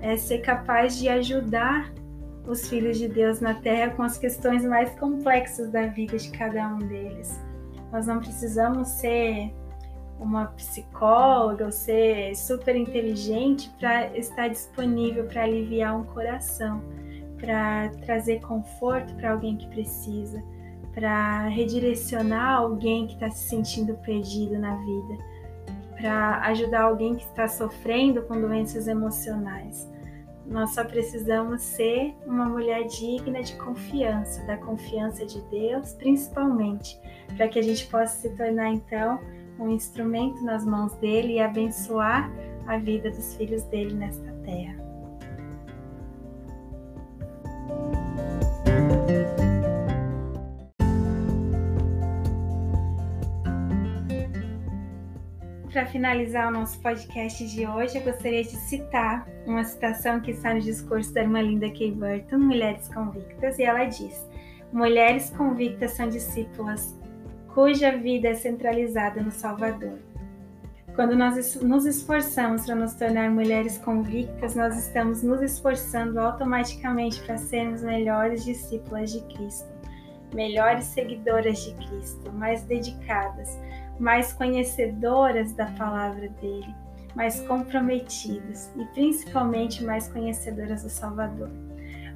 é 0.00 0.16
ser 0.16 0.38
capaz 0.38 0.96
de 0.96 1.08
ajudar 1.08 1.92
os 2.46 2.68
filhos 2.68 2.96
de 2.96 3.08
Deus 3.08 3.40
na 3.40 3.54
terra 3.54 3.90
com 3.90 4.04
as 4.04 4.16
questões 4.16 4.64
mais 4.64 4.90
complexas 5.00 5.72
da 5.72 5.86
vida 5.86 6.16
de 6.16 6.30
cada 6.30 6.68
um 6.68 6.78
deles. 6.78 7.40
Nós 7.90 8.06
não 8.06 8.20
precisamos 8.20 8.86
ser 8.86 9.52
uma 10.24 10.46
psicóloga 10.46 11.66
ou 11.66 11.72
ser 11.72 12.34
super 12.34 12.74
inteligente 12.74 13.70
para 13.78 14.16
estar 14.16 14.48
disponível 14.48 15.26
para 15.26 15.44
aliviar 15.44 15.96
um 15.96 16.04
coração, 16.04 16.82
para 17.38 17.90
trazer 18.04 18.40
conforto 18.40 19.14
para 19.14 19.32
alguém 19.32 19.56
que 19.56 19.68
precisa, 19.68 20.42
para 20.94 21.48
redirecionar 21.48 22.56
alguém 22.56 23.06
que 23.06 23.14
está 23.14 23.30
se 23.30 23.48
sentindo 23.48 23.94
perdido 23.96 24.58
na 24.58 24.76
vida, 24.76 25.18
para 25.96 26.40
ajudar 26.46 26.82
alguém 26.82 27.16
que 27.16 27.24
está 27.24 27.46
sofrendo 27.46 28.22
com 28.22 28.40
doenças 28.40 28.88
emocionais. 28.88 29.92
Nós 30.46 30.74
só 30.74 30.84
precisamos 30.84 31.62
ser 31.62 32.14
uma 32.26 32.44
mulher 32.44 32.84
digna 32.84 33.42
de 33.42 33.56
confiança, 33.56 34.42
da 34.46 34.56
confiança 34.56 35.24
de 35.24 35.40
Deus, 35.50 35.94
principalmente, 35.94 37.00
para 37.36 37.48
que 37.48 37.58
a 37.58 37.62
gente 37.62 37.86
possa 37.86 38.16
se 38.16 38.36
tornar 38.36 38.70
então 38.70 39.18
um 39.58 39.70
instrumento 39.70 40.42
nas 40.42 40.64
mãos 40.64 40.94
dele 40.96 41.34
e 41.34 41.40
abençoar 41.40 42.30
a 42.66 42.78
vida 42.78 43.10
dos 43.10 43.36
filhos 43.36 43.62
dele 43.64 43.94
nesta 43.94 44.32
terra. 44.44 44.84
Para 55.72 55.86
finalizar 55.86 56.46
o 56.46 56.52
nosso 56.52 56.80
podcast 56.80 57.48
de 57.48 57.66
hoje, 57.66 57.98
eu 57.98 58.02
gostaria 58.02 58.44
de 58.44 58.56
citar 58.56 59.26
uma 59.44 59.64
citação 59.64 60.20
que 60.20 60.30
está 60.30 60.54
no 60.54 60.60
discurso 60.60 61.12
da 61.12 61.22
irmã 61.22 61.42
Linda 61.42 61.68
K. 61.68 61.90
Burton, 61.90 62.38
Mulheres 62.38 62.86
Convictas, 62.94 63.58
e 63.58 63.64
ela 63.64 63.84
diz: 63.84 64.24
Mulheres 64.72 65.30
convictas 65.30 65.90
são 65.90 66.08
discípulas 66.08 66.96
cuja 67.54 67.96
vida 67.96 68.28
é 68.28 68.34
centralizada 68.34 69.22
no 69.22 69.30
Salvador. 69.30 69.98
Quando 70.96 71.16
nós 71.16 71.56
nos 71.62 71.86
esforçamos 71.86 72.66
para 72.66 72.74
nos 72.74 72.94
tornar 72.94 73.30
mulheres 73.30 73.78
convictas, 73.78 74.54
nós 74.54 74.76
estamos 74.76 75.22
nos 75.22 75.40
esforçando 75.40 76.20
automaticamente 76.20 77.20
para 77.22 77.36
sermos 77.36 77.82
melhores 77.82 78.44
discípulas 78.44 79.12
de 79.12 79.20
Cristo, 79.34 79.68
melhores 80.32 80.84
seguidoras 80.86 81.64
de 81.64 81.74
Cristo, 81.74 82.32
mais 82.32 82.62
dedicadas, 82.62 83.58
mais 83.98 84.32
conhecedoras 84.32 85.52
da 85.52 85.66
palavra 85.66 86.28
dele, 86.40 86.74
mais 87.14 87.40
comprometidas 87.40 88.72
e 88.76 88.84
principalmente 88.86 89.84
mais 89.84 90.08
conhecedoras 90.08 90.82
do 90.82 90.90
Salvador. 90.90 91.50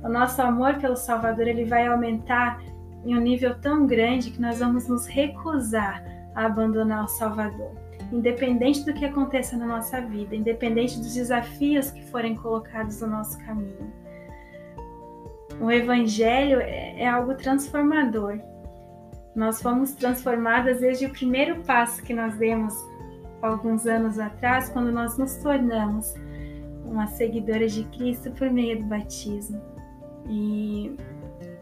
O 0.03 0.09
nosso 0.09 0.40
amor 0.40 0.77
pelo 0.77 0.96
Salvador 0.96 1.48
ele 1.48 1.64
vai 1.64 1.87
aumentar 1.87 2.61
em 3.04 3.16
um 3.16 3.20
nível 3.20 3.58
tão 3.61 3.87
grande 3.87 4.30
que 4.30 4.40
nós 4.40 4.58
vamos 4.58 4.88
nos 4.88 5.06
recusar 5.06 6.04
a 6.34 6.46
abandonar 6.46 7.04
o 7.04 7.08
Salvador, 7.08 7.72
independente 8.12 8.84
do 8.84 8.92
que 8.92 9.04
aconteça 9.04 9.56
na 9.56 9.66
nossa 9.66 10.00
vida, 10.00 10.34
independente 10.34 10.98
dos 10.98 11.14
desafios 11.14 11.90
que 11.90 12.04
forem 12.11 12.34
colocados 12.34 13.00
no 13.00 13.08
nosso 13.08 13.38
caminho. 13.44 13.92
O 15.61 15.70
Evangelho 15.70 16.61
é, 16.61 17.02
é 17.02 17.08
algo 17.08 17.34
transformador. 17.34 18.38
Nós 19.34 19.61
fomos 19.61 19.92
transformadas 19.92 20.80
desde 20.80 21.06
o 21.06 21.11
primeiro 21.11 21.62
passo 21.62 22.02
que 22.02 22.14
nós 22.14 22.37
demos 22.37 22.74
alguns 23.42 23.86
anos 23.86 24.18
atrás, 24.18 24.68
quando 24.68 24.92
nós 24.92 25.16
nos 25.16 25.36
tornamos 25.36 26.14
uma 26.84 27.07
seguidora 27.07 27.66
de 27.68 27.84
Cristo 27.84 28.30
por 28.32 28.51
meio 28.51 28.78
do 28.78 28.84
batismo. 28.84 29.61
E 30.28 30.96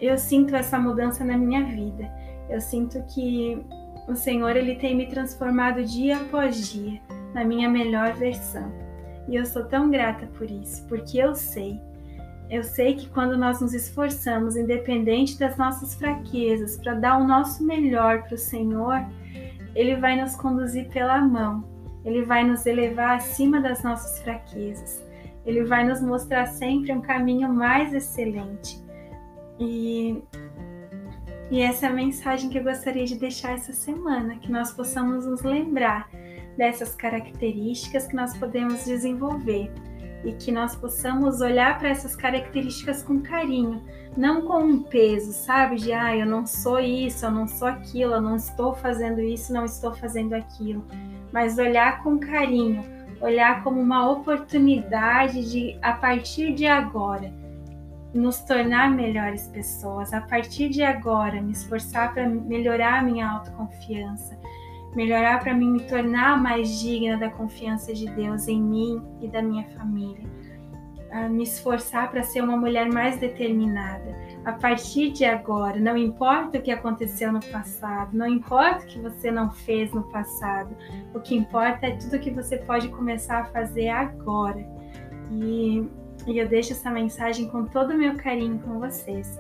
eu 0.00 0.18
sinto 0.18 0.54
essa 0.54 0.78
mudança 0.78 1.24
na 1.24 1.36
minha 1.36 1.64
vida. 1.64 2.10
Eu 2.48 2.60
sinto 2.60 3.02
que 3.14 3.64
o 4.08 4.14
Senhor 4.14 4.56
ele 4.56 4.76
tem 4.76 4.94
me 4.94 5.06
transformado 5.06 5.84
dia 5.84 6.16
após 6.16 6.70
dia 6.70 7.00
na 7.34 7.44
minha 7.44 7.68
melhor 7.68 8.14
versão. 8.14 8.72
E 9.28 9.36
eu 9.36 9.44
sou 9.44 9.64
tão 9.64 9.90
grata 9.90 10.26
por 10.38 10.48
isso, 10.48 10.86
porque 10.86 11.18
eu 11.18 11.34
sei, 11.34 11.80
eu 12.48 12.62
sei 12.62 12.94
que 12.94 13.08
quando 13.08 13.36
nós 13.36 13.60
nos 13.60 13.74
esforçamos, 13.74 14.56
independente 14.56 15.38
das 15.38 15.56
nossas 15.56 15.96
fraquezas, 15.96 16.76
para 16.76 16.94
dar 16.94 17.20
o 17.20 17.26
nosso 17.26 17.64
melhor 17.64 18.22
para 18.22 18.34
o 18.36 18.38
Senhor, 18.38 19.04
Ele 19.74 19.96
vai 19.96 20.20
nos 20.20 20.36
conduzir 20.36 20.88
pela 20.88 21.20
mão, 21.20 21.64
Ele 22.04 22.24
vai 22.24 22.44
nos 22.44 22.64
elevar 22.64 23.16
acima 23.16 23.60
das 23.60 23.82
nossas 23.82 24.20
fraquezas, 24.22 25.04
Ele 25.44 25.64
vai 25.64 25.84
nos 25.84 26.00
mostrar 26.00 26.46
sempre 26.46 26.92
um 26.92 27.00
caminho 27.00 27.52
mais 27.52 27.92
excelente. 27.92 28.85
E 29.58 30.22
E 31.50 31.60
essa 31.60 31.86
é 31.86 31.88
a 31.88 31.92
mensagem 31.92 32.50
que 32.50 32.58
eu 32.58 32.64
gostaria 32.64 33.04
de 33.04 33.16
deixar 33.16 33.52
essa 33.52 33.72
semana, 33.72 34.36
que 34.36 34.50
nós 34.50 34.72
possamos 34.72 35.24
nos 35.26 35.42
lembrar 35.42 36.10
dessas 36.56 36.94
características 36.94 38.06
que 38.06 38.16
nós 38.16 38.36
podemos 38.36 38.84
desenvolver 38.84 39.70
e 40.24 40.32
que 40.32 40.50
nós 40.50 40.74
possamos 40.74 41.40
olhar 41.40 41.78
para 41.78 41.90
essas 41.90 42.16
características 42.16 43.02
com 43.02 43.20
carinho, 43.20 43.80
não 44.16 44.42
com 44.42 44.58
um 44.58 44.82
peso, 44.82 45.32
sabe? 45.32 45.76
De 45.76 45.92
ah, 45.92 46.16
eu 46.16 46.26
não 46.26 46.44
sou 46.46 46.80
isso, 46.80 47.26
eu 47.26 47.30
não 47.30 47.46
sou 47.46 47.68
aquilo, 47.68 48.14
eu 48.14 48.20
não 48.20 48.34
estou 48.34 48.74
fazendo 48.74 49.20
isso, 49.20 49.52
não 49.52 49.64
estou 49.64 49.94
fazendo 49.94 50.32
aquilo, 50.34 50.84
mas 51.32 51.58
olhar 51.58 52.02
com 52.02 52.18
carinho, 52.18 52.82
olhar 53.20 53.62
como 53.62 53.80
uma 53.80 54.10
oportunidade 54.10 55.48
de 55.48 55.78
a 55.80 55.92
partir 55.92 56.54
de 56.54 56.66
agora 56.66 57.32
nos 58.16 58.40
tornar 58.40 58.90
melhores 58.90 59.48
pessoas, 59.48 60.12
a 60.12 60.20
partir 60.20 60.68
de 60.68 60.82
agora 60.82 61.40
me 61.40 61.52
esforçar 61.52 62.12
para 62.12 62.28
melhorar 62.28 63.04
minha 63.04 63.28
autoconfiança, 63.30 64.38
melhorar 64.94 65.40
para 65.40 65.54
mim 65.54 65.70
me 65.70 65.80
tornar 65.80 66.40
mais 66.40 66.80
digna 66.80 67.18
da 67.18 67.30
confiança 67.30 67.92
de 67.92 68.06
Deus 68.10 68.48
em 68.48 68.60
mim 68.60 69.02
e 69.20 69.28
da 69.28 69.42
minha 69.42 69.64
família. 69.76 70.24
A 71.12 71.28
me 71.28 71.44
esforçar 71.44 72.10
para 72.10 72.22
ser 72.22 72.42
uma 72.42 72.56
mulher 72.56 72.90
mais 72.92 73.18
determinada. 73.18 74.16
A 74.44 74.52
partir 74.52 75.10
de 75.12 75.24
agora, 75.24 75.78
não 75.78 75.96
importa 75.96 76.58
o 76.58 76.62
que 76.62 76.70
aconteceu 76.70 77.32
no 77.32 77.40
passado, 77.40 78.16
não 78.16 78.26
importa 78.26 78.84
o 78.84 78.86
que 78.86 78.98
você 78.98 79.30
não 79.30 79.50
fez 79.50 79.92
no 79.92 80.02
passado, 80.04 80.76
o 81.14 81.20
que 81.20 81.36
importa 81.36 81.86
é 81.86 81.96
tudo 81.96 82.18
que 82.18 82.30
você 82.30 82.56
pode 82.58 82.88
começar 82.88 83.40
a 83.40 83.44
fazer 83.44 83.88
agora. 83.88 84.66
E, 85.30 85.86
e 86.26 86.38
eu 86.38 86.48
deixo 86.48 86.72
essa 86.72 86.90
mensagem 86.90 87.48
com 87.48 87.64
todo 87.64 87.92
o 87.92 87.98
meu 87.98 88.16
carinho 88.16 88.58
com 88.58 88.80
vocês. 88.80 89.38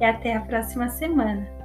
E 0.00 0.04
até 0.04 0.34
a 0.34 0.40
próxima 0.40 0.88
semana. 0.88 1.61